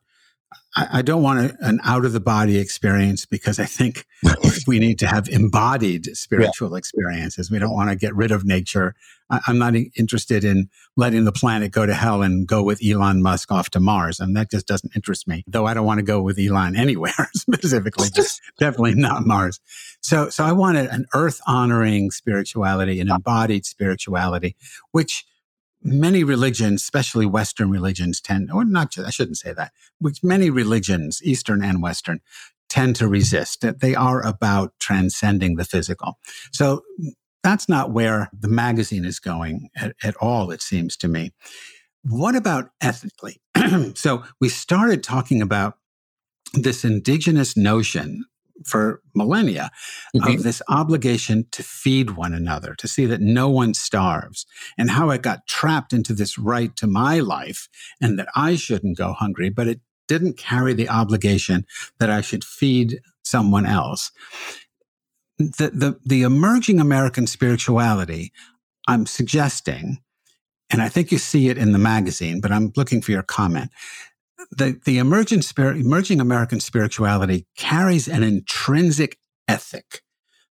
I, 0.74 0.98
I 0.98 1.02
don't 1.02 1.22
want 1.22 1.40
a, 1.40 1.56
an 1.60 1.80
out 1.84 2.04
of 2.04 2.12
the 2.12 2.20
body 2.20 2.58
experience 2.58 3.26
because 3.26 3.58
I 3.58 3.66
think 3.66 4.06
we 4.66 4.78
need 4.78 4.98
to 5.00 5.06
have 5.06 5.28
embodied 5.28 6.16
spiritual 6.16 6.72
yeah. 6.72 6.78
experiences. 6.78 7.50
We 7.50 7.58
don't 7.58 7.74
want 7.74 7.90
to 7.90 7.96
get 7.96 8.14
rid 8.14 8.30
of 8.30 8.44
nature. 8.44 8.94
I, 9.30 9.40
am 9.48 9.58
not 9.58 9.74
interested 9.96 10.44
in 10.44 10.68
letting 10.96 11.24
the 11.24 11.32
planet 11.32 11.70
go 11.70 11.86
to 11.86 11.94
hell 11.94 12.22
and 12.22 12.46
go 12.46 12.62
with 12.62 12.80
Elon 12.84 13.22
Musk 13.22 13.52
off 13.52 13.70
to 13.70 13.80
Mars. 13.80 14.20
And 14.20 14.36
that 14.36 14.50
just 14.50 14.66
doesn't 14.66 14.94
interest 14.94 15.28
me, 15.28 15.44
though 15.46 15.66
I 15.66 15.74
don't 15.74 15.86
want 15.86 15.98
to 15.98 16.04
go 16.04 16.20
with 16.20 16.38
Elon 16.38 16.76
anywhere 16.76 17.30
specifically, 17.34 18.08
just 18.10 18.40
definitely 18.58 18.94
not 18.94 19.26
Mars. 19.26 19.60
So, 20.00 20.30
so 20.30 20.44
I 20.44 20.52
wanted 20.52 20.88
an 20.90 21.06
earth 21.14 21.40
honoring 21.46 22.10
spirituality, 22.10 23.00
an 23.00 23.10
embodied 23.10 23.66
spirituality, 23.66 24.56
which 24.92 25.24
many 25.82 26.24
religions, 26.24 26.82
especially 26.82 27.26
Western 27.26 27.70
religions, 27.70 28.20
tend, 28.20 28.50
or 28.50 28.64
not, 28.64 28.98
I 28.98 29.10
shouldn't 29.10 29.38
say 29.38 29.52
that, 29.52 29.72
which 29.98 30.22
many 30.22 30.50
religions, 30.50 31.20
Eastern 31.22 31.62
and 31.62 31.82
Western, 31.82 32.20
tend 32.68 32.96
to 32.96 33.08
resist. 33.08 33.64
They 33.80 33.94
are 33.94 34.24
about 34.26 34.74
transcending 34.78 35.56
the 35.56 35.64
physical. 35.64 36.18
So 36.52 36.82
that's 37.42 37.68
not 37.68 37.92
where 37.92 38.30
the 38.38 38.48
magazine 38.48 39.04
is 39.04 39.20
going 39.20 39.70
at, 39.76 39.94
at 40.02 40.16
all, 40.16 40.50
it 40.50 40.62
seems 40.62 40.96
to 40.98 41.08
me. 41.08 41.32
What 42.02 42.36
about 42.36 42.70
ethically? 42.80 43.40
so 43.94 44.24
we 44.40 44.48
started 44.48 45.02
talking 45.02 45.42
about 45.42 45.78
this 46.54 46.84
indigenous 46.84 47.56
notion 47.56 48.24
for 48.64 49.00
millennia 49.14 49.70
mm-hmm. 50.14 50.36
of 50.36 50.42
this 50.42 50.62
obligation 50.68 51.46
to 51.52 51.62
feed 51.62 52.10
one 52.10 52.34
another, 52.34 52.74
to 52.76 52.88
see 52.88 53.06
that 53.06 53.20
no 53.20 53.48
one 53.48 53.74
starves, 53.74 54.46
and 54.76 54.90
how 54.90 55.10
it 55.10 55.22
got 55.22 55.46
trapped 55.46 55.92
into 55.92 56.12
this 56.12 56.38
right 56.38 56.74
to 56.76 56.86
my 56.86 57.20
life 57.20 57.68
and 58.00 58.18
that 58.18 58.28
I 58.34 58.56
shouldn't 58.56 58.98
go 58.98 59.12
hungry, 59.12 59.48
but 59.48 59.68
it 59.68 59.80
didn't 60.08 60.38
carry 60.38 60.72
the 60.72 60.88
obligation 60.88 61.66
that 61.98 62.10
I 62.10 62.20
should 62.20 62.42
feed 62.42 63.00
someone 63.22 63.66
else. 63.66 64.10
The, 65.38 65.70
the, 65.72 66.00
the 66.04 66.22
emerging 66.22 66.80
American 66.80 67.26
spirituality, 67.26 68.32
I'm 68.88 69.06
suggesting, 69.06 69.98
and 70.70 70.82
I 70.82 70.88
think 70.88 71.12
you 71.12 71.18
see 71.18 71.48
it 71.48 71.58
in 71.58 71.72
the 71.72 71.78
magazine, 71.78 72.40
but 72.40 72.50
I'm 72.50 72.72
looking 72.76 73.00
for 73.00 73.12
your 73.12 73.22
comment, 73.22 73.70
the, 74.50 74.80
the 74.84 74.98
emerging, 74.98 75.42
spirit, 75.42 75.76
emerging 75.76 76.20
American 76.20 76.60
spirituality 76.60 77.46
carries 77.56 78.08
an 78.08 78.22
intrinsic 78.22 79.18
ethic 79.46 80.02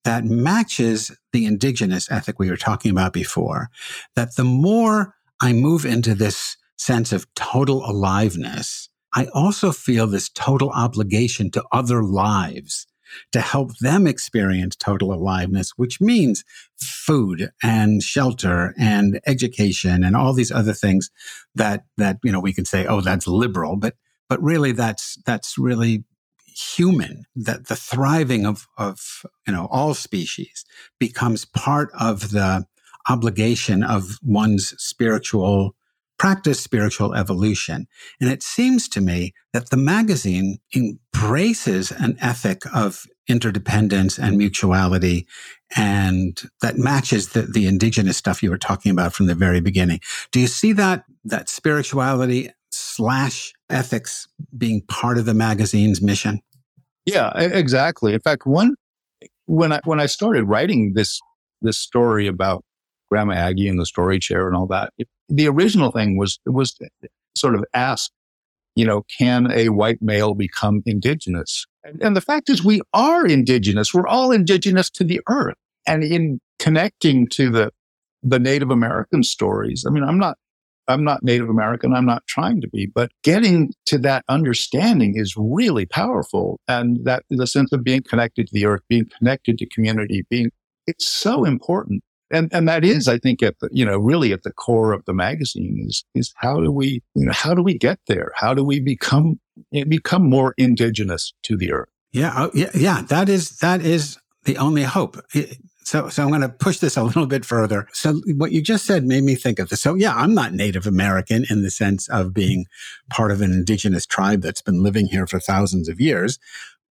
that 0.04 0.24
matches 0.24 1.10
the 1.32 1.44
indigenous 1.44 2.10
ethic 2.10 2.38
we 2.38 2.50
were 2.50 2.56
talking 2.56 2.90
about 2.90 3.12
before. 3.12 3.68
That 4.16 4.36
the 4.36 4.44
more 4.44 5.14
I 5.40 5.52
move 5.52 5.84
into 5.84 6.14
this 6.14 6.56
sense 6.78 7.12
of 7.12 7.26
total 7.34 7.84
aliveness, 7.84 8.88
I 9.14 9.26
also 9.34 9.72
feel 9.72 10.06
this 10.06 10.28
total 10.30 10.70
obligation 10.70 11.50
to 11.50 11.64
other 11.72 12.02
lives 12.02 12.86
to 13.32 13.40
help 13.40 13.76
them 13.78 14.06
experience 14.06 14.76
total 14.76 15.12
aliveness, 15.12 15.72
which 15.76 16.00
means 16.00 16.44
food 16.76 17.50
and 17.62 18.02
shelter 18.02 18.74
and 18.78 19.20
education 19.26 20.04
and 20.04 20.16
all 20.16 20.32
these 20.32 20.52
other 20.52 20.72
things 20.72 21.10
that, 21.54 21.84
that, 21.96 22.18
you 22.22 22.32
know, 22.32 22.40
we 22.40 22.52
can 22.52 22.64
say, 22.64 22.86
oh, 22.86 23.00
that's 23.00 23.26
liberal, 23.26 23.76
but, 23.76 23.94
but 24.28 24.42
really 24.42 24.72
that's, 24.72 25.18
that's 25.26 25.58
really 25.58 26.04
human 26.46 27.24
that 27.36 27.68
the 27.68 27.76
thriving 27.76 28.44
of, 28.44 28.66
of, 28.76 29.22
you 29.46 29.52
know, 29.52 29.68
all 29.70 29.94
species 29.94 30.64
becomes 30.98 31.44
part 31.44 31.90
of 31.98 32.30
the 32.30 32.66
obligation 33.08 33.82
of 33.82 34.18
one's 34.22 34.74
spiritual 34.78 35.74
practice 36.20 36.60
spiritual 36.60 37.14
evolution. 37.14 37.88
And 38.20 38.28
it 38.28 38.42
seems 38.42 38.90
to 38.90 39.00
me 39.00 39.32
that 39.54 39.70
the 39.70 39.78
magazine 39.78 40.58
embraces 40.76 41.90
an 41.92 42.18
ethic 42.20 42.60
of 42.74 43.06
interdependence 43.26 44.18
and 44.18 44.36
mutuality 44.36 45.26
and 45.74 46.42
that 46.60 46.76
matches 46.76 47.30
the, 47.30 47.42
the 47.42 47.66
indigenous 47.66 48.18
stuff 48.18 48.42
you 48.42 48.50
were 48.50 48.58
talking 48.58 48.92
about 48.92 49.14
from 49.14 49.28
the 49.28 49.34
very 49.34 49.62
beginning. 49.62 50.00
Do 50.30 50.40
you 50.40 50.46
see 50.46 50.74
that, 50.74 51.04
that 51.24 51.48
spirituality 51.48 52.50
slash 52.70 53.54
ethics 53.70 54.28
being 54.58 54.82
part 54.82 55.16
of 55.16 55.24
the 55.24 55.32
magazine's 55.32 56.02
mission? 56.02 56.40
Yeah, 57.06 57.30
exactly. 57.34 58.12
In 58.12 58.20
fact, 58.20 58.44
one, 58.44 58.74
when 59.46 59.72
I, 59.72 59.80
when 59.84 60.00
I 60.00 60.06
started 60.06 60.44
writing 60.44 60.92
this, 60.92 61.18
this 61.62 61.78
story 61.78 62.26
about 62.26 62.62
Grandma 63.10 63.32
Aggie 63.34 63.68
and 63.68 63.78
the 63.78 63.86
story 63.86 64.18
chair 64.18 64.46
and 64.46 64.56
all 64.56 64.66
that. 64.66 64.92
The 65.30 65.48
original 65.48 65.90
thing 65.90 66.16
was 66.16 66.38
was 66.44 66.76
sort 67.36 67.54
of 67.54 67.64
asked, 67.72 68.12
you 68.74 68.84
know, 68.84 69.04
can 69.18 69.50
a 69.50 69.70
white 69.70 70.02
male 70.02 70.34
become 70.34 70.82
indigenous? 70.84 71.66
And, 71.84 72.02
and 72.02 72.16
the 72.16 72.20
fact 72.20 72.50
is, 72.50 72.62
we 72.62 72.82
are 72.92 73.26
indigenous. 73.26 73.94
We're 73.94 74.08
all 74.08 74.32
indigenous 74.32 74.90
to 74.90 75.04
the 75.04 75.20
earth, 75.28 75.56
and 75.86 76.02
in 76.02 76.40
connecting 76.58 77.26
to 77.28 77.50
the 77.50 77.70
the 78.22 78.38
Native 78.38 78.70
American 78.70 79.22
stories. 79.22 79.84
I 79.86 79.90
mean, 79.90 80.04
I'm 80.04 80.18
not 80.18 80.36
I'm 80.88 81.04
not 81.04 81.22
Native 81.22 81.48
American. 81.48 81.94
I'm 81.94 82.06
not 82.06 82.26
trying 82.26 82.60
to 82.60 82.68
be, 82.68 82.86
but 82.86 83.12
getting 83.22 83.72
to 83.86 83.98
that 83.98 84.24
understanding 84.28 85.14
is 85.16 85.34
really 85.36 85.86
powerful. 85.86 86.58
And 86.68 87.04
that 87.04 87.24
the 87.30 87.46
sense 87.46 87.72
of 87.72 87.84
being 87.84 88.02
connected 88.02 88.48
to 88.48 88.52
the 88.52 88.66
earth, 88.66 88.82
being 88.88 89.08
connected 89.18 89.58
to 89.58 89.66
community, 89.66 90.24
being, 90.28 90.50
it's 90.86 91.06
so 91.06 91.44
important 91.44 92.02
and 92.30 92.52
and 92.52 92.68
that 92.68 92.84
is 92.84 93.08
i 93.08 93.18
think 93.18 93.42
at 93.42 93.58
the 93.60 93.68
you 93.72 93.84
know 93.84 93.98
really 93.98 94.32
at 94.32 94.42
the 94.42 94.52
core 94.52 94.92
of 94.92 95.04
the 95.04 95.12
magazine 95.12 95.84
is 95.86 96.04
is 96.14 96.32
how 96.36 96.60
do 96.60 96.70
we 96.70 97.02
you 97.14 97.26
know 97.26 97.32
how 97.32 97.54
do 97.54 97.62
we 97.62 97.76
get 97.76 97.98
there? 98.06 98.32
How 98.36 98.54
do 98.54 98.64
we 98.64 98.80
become 98.80 99.40
eh, 99.74 99.84
become 99.84 100.28
more 100.28 100.54
indigenous 100.56 101.32
to 101.44 101.56
the 101.56 101.72
earth? 101.72 101.88
Yeah 102.12 102.32
oh, 102.36 102.50
yeah 102.54 102.70
yeah 102.74 103.02
that 103.02 103.28
is 103.28 103.58
that 103.58 103.80
is 103.82 104.18
the 104.44 104.58
only 104.58 104.82
hope. 104.82 105.18
Eh, 105.34 105.46
so 105.82 106.08
so 106.08 106.22
i'm 106.22 106.28
going 106.28 106.40
to 106.42 106.48
push 106.48 106.78
this 106.78 106.96
a 106.96 107.02
little 107.02 107.26
bit 107.26 107.44
further. 107.44 107.88
So 107.92 108.20
what 108.36 108.52
you 108.52 108.62
just 108.62 108.86
said 108.86 109.04
made 109.04 109.24
me 109.24 109.34
think 109.34 109.58
of 109.58 109.68
this. 109.68 109.80
So 109.80 109.94
yeah 109.94 110.14
i'm 110.14 110.34
not 110.34 110.52
native 110.52 110.86
american 110.86 111.44
in 111.50 111.62
the 111.62 111.70
sense 111.70 112.08
of 112.08 112.34
being 112.34 112.66
part 113.10 113.30
of 113.30 113.40
an 113.40 113.52
indigenous 113.52 114.06
tribe 114.06 114.42
that's 114.42 114.62
been 114.62 114.82
living 114.82 115.06
here 115.06 115.26
for 115.26 115.40
thousands 115.40 115.88
of 115.88 116.00
years 116.00 116.38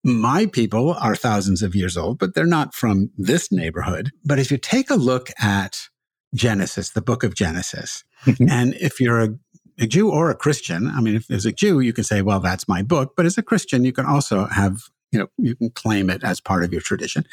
my 0.05 0.45
people 0.47 0.93
are 0.93 1.17
thousands 1.17 1.63
of 1.63 1.75
years 1.75 1.97
old, 1.97 2.19
but 2.19 2.35
they're 2.35 2.45
not 2.45 2.75
from 2.75 3.11
this 3.17 3.51
neighborhood. 3.51 4.13
But 4.25 4.39
if 4.39 4.51
you 4.51 4.59
take 4.59 4.91
a 4.91 4.97
look 4.97 5.31
at 5.41 5.89
Genesis, 6.35 6.91
the 6.91 7.01
book 7.01 7.25
of 7.25 7.35
Genesis, 7.35 8.05
and 8.49 8.75
if 8.75 9.01
you're 9.01 9.21
a, 9.21 9.29
a, 9.81 9.87
Jew 9.87 10.11
or 10.11 10.31
a 10.31 10.35
Christian, 10.35 10.89
I 10.89 11.01
mean, 11.01 11.17
if 11.17 11.31
as 11.31 11.47
a 11.47 11.53
Jew, 11.53 11.81
you 11.81 11.95
can 11.95 12.05
say, 12.05 12.21
well, 12.21 12.39
that's 12.39 12.69
my 12.69 12.83
book. 12.83 13.15
But 13.17 13.25
as 13.25 13.39
a 13.39 13.43
Christian, 13.43 13.85
you 13.85 13.93
can 13.93 14.05
also 14.05 14.47
have, 14.47 14.83
you 15.11 15.21
know, 15.21 15.29
you 15.39 15.57
can 15.57 15.71
claim 15.71 16.11
it 16.11 16.23
as 16.23 16.39
part 16.39 16.65
of 16.65 16.73
your 16.73 16.83
tradition. 16.83 17.25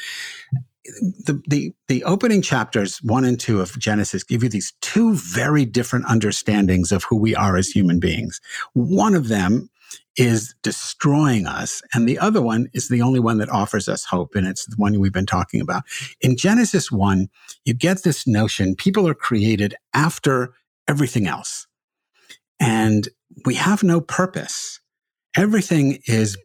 the, 1.26 1.42
the, 1.46 1.72
the 1.88 2.02
opening 2.04 2.40
chapters 2.40 3.02
one 3.02 3.24
and 3.24 3.38
two 3.38 3.60
of 3.60 3.78
Genesis 3.78 4.24
give 4.24 4.42
you 4.42 4.48
these 4.48 4.72
two 4.80 5.14
very 5.14 5.66
different 5.66 6.06
understandings 6.06 6.90
of 6.90 7.04
who 7.04 7.16
we 7.16 7.36
are 7.36 7.56
as 7.56 7.68
human 7.68 8.00
beings. 8.00 8.40
One 8.72 9.14
of 9.14 9.28
them 9.28 9.68
is 10.16 10.54
destroying 10.62 11.46
us. 11.46 11.82
And 11.94 12.08
the 12.08 12.18
other 12.18 12.42
one 12.42 12.68
is 12.72 12.88
the 12.88 13.02
only 13.02 13.20
one 13.20 13.38
that 13.38 13.48
offers 13.48 13.88
us 13.88 14.04
hope. 14.04 14.34
And 14.34 14.46
it's 14.46 14.66
the 14.66 14.76
one 14.76 14.98
we've 15.00 15.12
been 15.12 15.26
talking 15.26 15.60
about. 15.60 15.84
In 16.20 16.36
Genesis 16.36 16.92
1, 16.92 17.28
you 17.64 17.74
get 17.74 18.02
this 18.02 18.26
notion 18.26 18.76
people 18.76 19.08
are 19.08 19.14
created 19.14 19.74
after 19.94 20.52
everything 20.88 21.26
else. 21.26 21.66
And 22.60 23.08
we 23.44 23.54
have 23.54 23.82
no 23.82 24.00
purpose. 24.00 24.80
Everything 25.36 25.98
is 26.06 26.36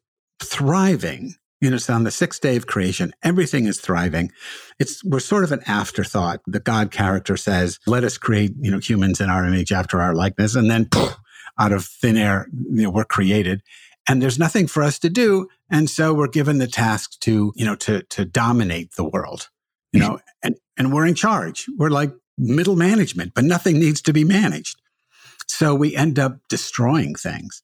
thriving. 0.42 1.36
You 1.60 1.72
know, 1.72 1.76
it's 1.76 1.90
on 1.90 2.04
the 2.04 2.12
sixth 2.12 2.42
day 2.42 2.56
of 2.56 2.68
creation. 2.68 3.14
Everything 3.24 3.66
is 3.66 3.82
thriving. 3.82 4.32
It's, 4.80 5.04
we're 5.04 5.20
sort 5.20 5.44
of 5.44 5.52
an 5.52 5.62
afterthought. 5.68 6.42
The 6.46 6.60
God 6.60 6.92
character 6.92 7.36
says, 7.36 7.80
let 7.88 8.04
us 8.04 8.18
create, 8.18 8.54
you 8.60 8.70
know, 8.70 8.78
humans 8.78 9.20
in 9.20 9.30
our 9.30 9.44
image 9.44 9.72
after 9.72 10.00
our 10.00 10.14
likeness. 10.14 10.56
And 10.56 10.70
then 10.70 10.86
poof, 10.86 11.18
out 11.60 11.72
of 11.72 11.86
thin 11.86 12.17
air, 12.17 12.48
you 12.54 12.84
know, 12.84 12.89
we're 12.89 13.06
created 13.06 13.62
and 14.08 14.22
there's 14.22 14.39
nothing 14.39 14.67
for 14.67 14.84
us 14.84 14.98
to 15.00 15.10
do. 15.10 15.48
And 15.70 15.89
so 15.89 16.13
we're 16.13 16.28
given 16.28 16.60
the 16.60 16.67
task 16.67 17.20
to, 17.22 17.52
you 17.56 17.65
know, 17.65 17.76
to, 17.76 18.04
to 18.04 18.26
dominate 18.26 18.93
the 18.96 19.04
world, 19.04 19.50
you 19.91 20.00
know, 20.00 20.20
and, 20.41 20.56
and 20.78 20.93
we're 20.93 21.06
in 21.06 21.15
charge. 21.15 21.65
We're 21.78 21.89
like 21.89 22.13
middle 22.38 22.76
management, 22.76 23.34
but 23.34 23.43
nothing 23.43 23.80
needs 23.80 24.02
to 24.04 24.13
be 24.13 24.24
managed. 24.24 24.80
So 25.48 25.76
we 25.76 25.96
end 25.96 26.20
up 26.20 26.39
destroying 26.50 27.15
things. 27.15 27.63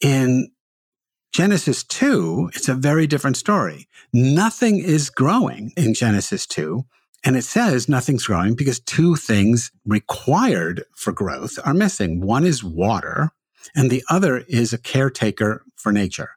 In 0.00 0.50
Genesis 1.32 1.84
2, 1.84 2.50
it's 2.54 2.68
a 2.68 2.74
very 2.74 3.06
different 3.06 3.36
story. 3.36 3.86
Nothing 4.12 4.78
is 4.78 5.10
growing 5.10 5.72
in 5.76 5.94
Genesis 5.94 6.46
2. 6.46 6.84
And 7.24 7.36
it 7.36 7.44
says 7.44 7.88
nothing's 7.88 8.26
growing 8.26 8.54
because 8.54 8.80
two 8.80 9.16
things 9.16 9.70
required 9.84 10.84
for 10.94 11.12
growth 11.12 11.58
are 11.64 11.74
missing. 11.74 12.20
One 12.20 12.44
is 12.44 12.62
water, 12.62 13.30
and 13.74 13.90
the 13.90 14.04
other 14.08 14.44
is 14.48 14.72
a 14.72 14.78
caretaker 14.78 15.64
for 15.76 15.92
nature. 15.92 16.30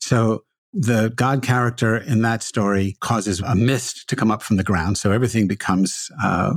So 0.00 0.44
the 0.72 1.12
God 1.14 1.42
character 1.42 1.96
in 1.96 2.22
that 2.22 2.42
story 2.42 2.96
causes 3.00 3.40
a 3.40 3.54
mist 3.54 4.08
to 4.08 4.16
come 4.16 4.30
up 4.30 4.42
from 4.42 4.56
the 4.56 4.64
ground. 4.64 4.96
So 4.96 5.12
everything 5.12 5.46
becomes 5.46 6.10
uh, 6.22 6.54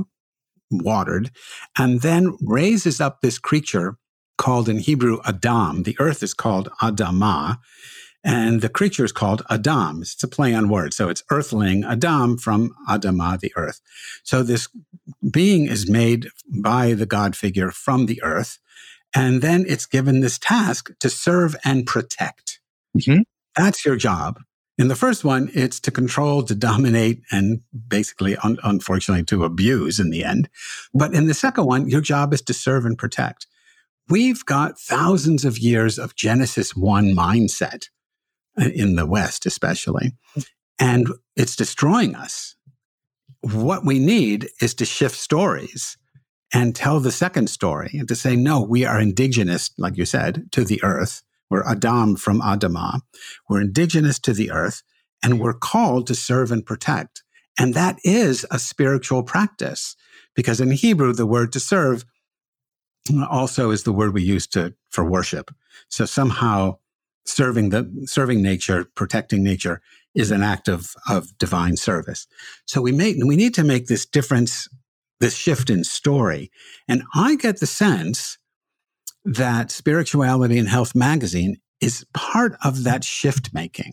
watered, 0.70 1.30
and 1.78 2.00
then 2.00 2.36
raises 2.40 3.00
up 3.00 3.20
this 3.20 3.38
creature 3.38 3.98
called 4.38 4.68
in 4.68 4.78
Hebrew 4.78 5.18
Adam. 5.24 5.82
The 5.82 5.96
earth 6.00 6.22
is 6.22 6.34
called 6.34 6.68
Adamah. 6.80 7.58
And 8.26 8.60
the 8.60 8.68
creature 8.68 9.04
is 9.04 9.12
called 9.12 9.42
Adam. 9.48 10.02
It's 10.02 10.20
a 10.24 10.26
play 10.26 10.52
on 10.52 10.68
words. 10.68 10.96
So 10.96 11.08
it's 11.08 11.22
earthling 11.30 11.84
Adam 11.84 12.36
from 12.36 12.74
Adamah, 12.88 13.38
the 13.38 13.52
earth. 13.54 13.80
So 14.24 14.42
this 14.42 14.66
being 15.30 15.68
is 15.68 15.88
made 15.88 16.30
by 16.52 16.94
the 16.94 17.06
God 17.06 17.36
figure 17.36 17.70
from 17.70 18.06
the 18.06 18.20
earth. 18.24 18.58
And 19.14 19.42
then 19.42 19.64
it's 19.68 19.86
given 19.86 20.20
this 20.20 20.38
task 20.38 20.90
to 20.98 21.08
serve 21.08 21.54
and 21.64 21.86
protect. 21.86 22.58
Mm-hmm. 22.98 23.20
That's 23.56 23.84
your 23.84 23.94
job. 23.94 24.40
In 24.76 24.88
the 24.88 24.96
first 24.96 25.24
one, 25.24 25.48
it's 25.54 25.78
to 25.80 25.92
control, 25.92 26.42
to 26.42 26.54
dominate, 26.56 27.22
and 27.30 27.60
basically, 27.86 28.36
un- 28.38 28.58
unfortunately, 28.64 29.24
to 29.26 29.44
abuse 29.44 30.00
in 30.00 30.10
the 30.10 30.24
end. 30.24 30.50
But 30.92 31.14
in 31.14 31.28
the 31.28 31.32
second 31.32 31.66
one, 31.66 31.88
your 31.88 32.00
job 32.00 32.34
is 32.34 32.42
to 32.42 32.52
serve 32.52 32.84
and 32.84 32.98
protect. 32.98 33.46
We've 34.08 34.44
got 34.44 34.80
thousands 34.80 35.44
of 35.44 35.58
years 35.58 35.96
of 35.96 36.16
Genesis 36.16 36.74
1 36.74 37.14
mindset 37.14 37.88
in 38.56 38.96
the 38.96 39.06
West, 39.06 39.46
especially. 39.46 40.12
And 40.78 41.08
it's 41.36 41.56
destroying 41.56 42.14
us. 42.14 42.54
What 43.40 43.84
we 43.84 43.98
need 43.98 44.48
is 44.60 44.74
to 44.74 44.84
shift 44.84 45.16
stories 45.16 45.96
and 46.52 46.74
tell 46.74 47.00
the 47.00 47.12
second 47.12 47.50
story 47.50 47.90
and 47.94 48.08
to 48.08 48.14
say, 48.14 48.36
no, 48.36 48.62
we 48.62 48.84
are 48.84 49.00
indigenous, 49.00 49.70
like 49.78 49.96
you 49.96 50.04
said, 50.04 50.46
to 50.52 50.64
the 50.64 50.82
earth. 50.82 51.22
We're 51.50 51.64
Adam 51.64 52.16
from 52.16 52.40
Adamah. 52.40 53.00
We're 53.48 53.60
indigenous 53.60 54.18
to 54.20 54.32
the 54.32 54.50
earth 54.50 54.82
and 55.22 55.40
we're 55.40 55.54
called 55.54 56.06
to 56.08 56.14
serve 56.14 56.52
and 56.52 56.64
protect. 56.64 57.22
And 57.58 57.74
that 57.74 57.98
is 58.04 58.44
a 58.50 58.58
spiritual 58.58 59.22
practice 59.22 59.96
because 60.34 60.60
in 60.60 60.70
Hebrew, 60.70 61.12
the 61.12 61.26
word 61.26 61.52
to 61.52 61.60
serve 61.60 62.04
also 63.30 63.70
is 63.70 63.84
the 63.84 63.92
word 63.92 64.12
we 64.12 64.22
use 64.22 64.46
to, 64.48 64.74
for 64.90 65.04
worship. 65.04 65.54
So 65.88 66.04
somehow 66.04 66.78
serving 67.26 67.70
the 67.70 68.06
serving 68.06 68.42
nature, 68.42 68.86
protecting 68.94 69.42
nature 69.42 69.80
is 70.14 70.30
an 70.30 70.42
act 70.42 70.68
of, 70.68 70.94
of 71.08 71.36
divine 71.38 71.76
service. 71.76 72.26
So 72.66 72.80
we 72.80 72.92
make 72.92 73.16
we 73.24 73.36
need 73.36 73.54
to 73.54 73.64
make 73.64 73.86
this 73.86 74.06
difference, 74.06 74.68
this 75.20 75.36
shift 75.36 75.70
in 75.70 75.84
story. 75.84 76.50
And 76.88 77.02
I 77.14 77.36
get 77.36 77.60
the 77.60 77.66
sense 77.66 78.38
that 79.24 79.70
Spirituality 79.70 80.58
and 80.58 80.68
Health 80.68 80.94
magazine 80.94 81.58
is 81.80 82.06
part 82.14 82.56
of 82.64 82.84
that 82.84 83.04
shift 83.04 83.52
making, 83.52 83.92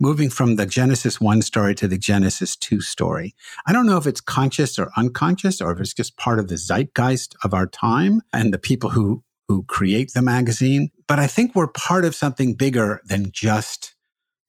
moving 0.00 0.30
from 0.30 0.56
the 0.56 0.66
Genesis 0.66 1.20
1 1.20 1.42
story 1.42 1.74
to 1.76 1.86
the 1.86 1.98
Genesis 1.98 2.56
2 2.56 2.80
story. 2.80 3.34
I 3.66 3.72
don't 3.72 3.86
know 3.86 3.98
if 3.98 4.06
it's 4.06 4.20
conscious 4.20 4.78
or 4.78 4.90
unconscious 4.96 5.60
or 5.60 5.70
if 5.70 5.80
it's 5.80 5.94
just 5.94 6.16
part 6.16 6.38
of 6.40 6.48
the 6.48 6.56
zeitgeist 6.56 7.36
of 7.44 7.54
our 7.54 7.66
time 7.66 8.22
and 8.32 8.52
the 8.52 8.58
people 8.58 8.90
who 8.90 9.22
who 9.50 9.64
create 9.64 10.12
the 10.14 10.22
magazine. 10.22 10.92
But 11.08 11.18
I 11.18 11.26
think 11.26 11.56
we're 11.56 11.66
part 11.66 12.04
of 12.04 12.14
something 12.14 12.54
bigger 12.54 13.00
than 13.06 13.32
just 13.32 13.96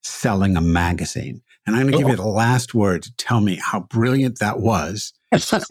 selling 0.04 0.56
a 0.56 0.62
magazine. 0.62 1.42
And 1.66 1.76
I'm 1.76 1.90
going 1.90 1.94
to 1.94 1.98
give 1.98 2.10
you 2.10 2.16
the 2.24 2.30
last 2.30 2.76
word 2.76 3.02
to 3.02 3.16
tell 3.16 3.42
me 3.42 3.56
how 3.56 3.80
brilliant 3.80 4.38
that 4.38 4.60
was 4.60 5.12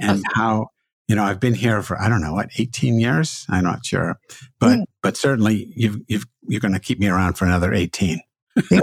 and 0.01 0.25
how, 0.35 0.71
you 1.07 1.15
know, 1.15 1.23
I've 1.23 1.39
been 1.39 1.55
here 1.55 1.81
for, 1.81 1.97
I 2.03 2.09
don't 2.09 2.21
know, 2.21 2.33
what, 2.33 2.49
18 2.59 2.99
years? 2.99 3.47
I'm 3.49 3.63
not 3.63 3.87
sure. 3.87 4.19
But, 4.59 4.81
mm. 4.81 4.85
but 5.01 5.17
certainly 5.17 5.73
you've, 5.77 5.99
you've, 6.09 6.27
you're 6.49 6.61
going 6.61 6.75
to 6.75 6.81
keep 6.81 6.99
me 6.99 7.07
around 7.07 7.35
for 7.35 7.45
another 7.45 7.73
18. 7.73 8.21
yeah. 8.73 8.81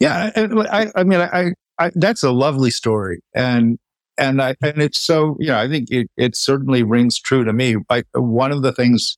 yeah. 0.00 0.30
I, 0.34 0.90
I 0.96 1.04
mean, 1.04 1.20
I, 1.20 1.52
I, 1.78 1.92
that's 1.94 2.24
a 2.24 2.32
lovely 2.32 2.72
story. 2.72 3.20
And 3.32 3.78
and 4.18 4.42
I, 4.42 4.54
and 4.60 4.82
it's 4.82 5.00
so 5.00 5.36
you 5.38 5.48
know 5.48 5.58
I 5.58 5.68
think 5.68 5.88
it 5.90 6.10
it 6.16 6.36
certainly 6.36 6.82
rings 6.82 7.18
true 7.18 7.44
to 7.44 7.52
me. 7.52 7.76
Like 7.88 8.06
one 8.14 8.52
of 8.52 8.62
the 8.62 8.72
things 8.72 9.16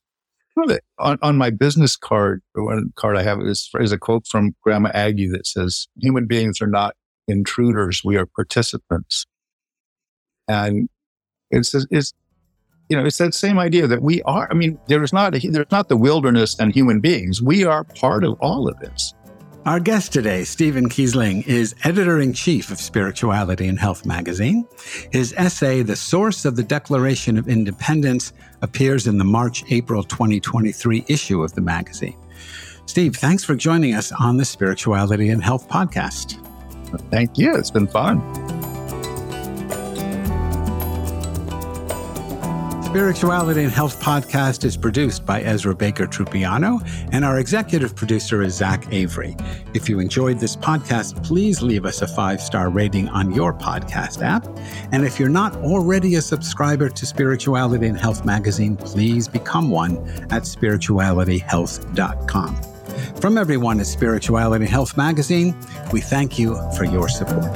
on, 0.99 1.17
on 1.21 1.37
my 1.37 1.49
business 1.49 1.95
card, 1.95 2.41
one 2.53 2.91
card 2.95 3.17
I 3.17 3.23
have 3.23 3.41
is 3.41 3.69
is 3.79 3.91
a 3.91 3.97
quote 3.97 4.27
from 4.27 4.55
Grandma 4.61 4.91
Aggie 4.93 5.29
that 5.29 5.47
says, 5.47 5.87
"Human 5.99 6.27
beings 6.27 6.61
are 6.61 6.67
not 6.67 6.95
intruders; 7.27 8.03
we 8.03 8.17
are 8.17 8.25
participants." 8.25 9.25
And 10.47 10.89
it's 11.49 11.73
it's 11.89 12.13
you 12.89 12.97
know 12.97 13.05
it's 13.05 13.17
that 13.17 13.33
same 13.33 13.59
idea 13.59 13.87
that 13.87 14.01
we 14.01 14.21
are. 14.23 14.47
I 14.51 14.53
mean, 14.53 14.79
there's 14.87 15.13
not 15.13 15.35
a, 15.35 15.47
there's 15.47 15.71
not 15.71 15.89
the 15.89 15.97
wilderness 15.97 16.59
and 16.59 16.73
human 16.73 16.99
beings. 16.99 17.41
We 17.41 17.63
are 17.63 17.83
part 17.83 18.23
of 18.23 18.37
all 18.41 18.67
of 18.67 18.77
this. 18.79 19.13
Our 19.63 19.79
guest 19.79 20.11
today, 20.11 20.43
Stephen 20.43 20.89
Kiesling, 20.89 21.45
is 21.45 21.75
editor 21.83 22.19
in 22.19 22.33
chief 22.33 22.71
of 22.71 22.81
Spirituality 22.81 23.67
and 23.67 23.77
Health 23.77 24.07
magazine. 24.07 24.67
His 25.11 25.35
essay, 25.37 25.83
The 25.83 25.95
Source 25.95 26.45
of 26.45 26.55
the 26.55 26.63
Declaration 26.63 27.37
of 27.37 27.47
Independence, 27.47 28.33
appears 28.63 29.05
in 29.05 29.19
the 29.19 29.23
March 29.23 29.63
April 29.69 30.03
2023 30.03 31.05
issue 31.07 31.43
of 31.43 31.53
the 31.53 31.61
magazine. 31.61 32.17
Steve, 32.87 33.15
thanks 33.15 33.43
for 33.43 33.53
joining 33.53 33.93
us 33.93 34.11
on 34.11 34.37
the 34.37 34.45
Spirituality 34.45 35.29
and 35.29 35.43
Health 35.43 35.69
podcast. 35.69 36.43
Thank 37.11 37.37
you. 37.37 37.55
It's 37.55 37.69
been 37.69 37.87
fun. 37.87 38.19
Spirituality 42.91 43.63
and 43.63 43.71
Health 43.71 44.01
podcast 44.01 44.65
is 44.65 44.75
produced 44.75 45.25
by 45.25 45.41
Ezra 45.43 45.73
Baker 45.73 46.05
Trupiano, 46.05 46.85
and 47.13 47.23
our 47.23 47.39
executive 47.39 47.95
producer 47.95 48.41
is 48.41 48.55
Zach 48.55 48.85
Avery. 48.91 49.37
If 49.73 49.87
you 49.87 50.01
enjoyed 50.01 50.39
this 50.39 50.57
podcast, 50.57 51.23
please 51.23 51.61
leave 51.61 51.85
us 51.85 52.01
a 52.01 52.07
five 52.07 52.41
star 52.41 52.69
rating 52.69 53.07
on 53.07 53.33
your 53.33 53.53
podcast 53.53 54.21
app. 54.21 54.45
And 54.91 55.05
if 55.05 55.21
you're 55.21 55.29
not 55.29 55.55
already 55.55 56.15
a 56.15 56.21
subscriber 56.21 56.89
to 56.89 57.05
Spirituality 57.05 57.87
and 57.87 57.97
Health 57.97 58.25
magazine, 58.25 58.75
please 58.75 59.25
become 59.25 59.69
one 59.69 59.95
at 60.29 60.43
spiritualityhealth.com. 60.43 62.61
From 63.21 63.37
everyone 63.37 63.79
at 63.79 63.87
Spirituality 63.87 64.65
and 64.65 64.69
Health 64.69 64.97
magazine, 64.97 65.57
we 65.93 66.01
thank 66.01 66.37
you 66.37 66.57
for 66.75 66.83
your 66.83 67.07
support. 67.07 67.55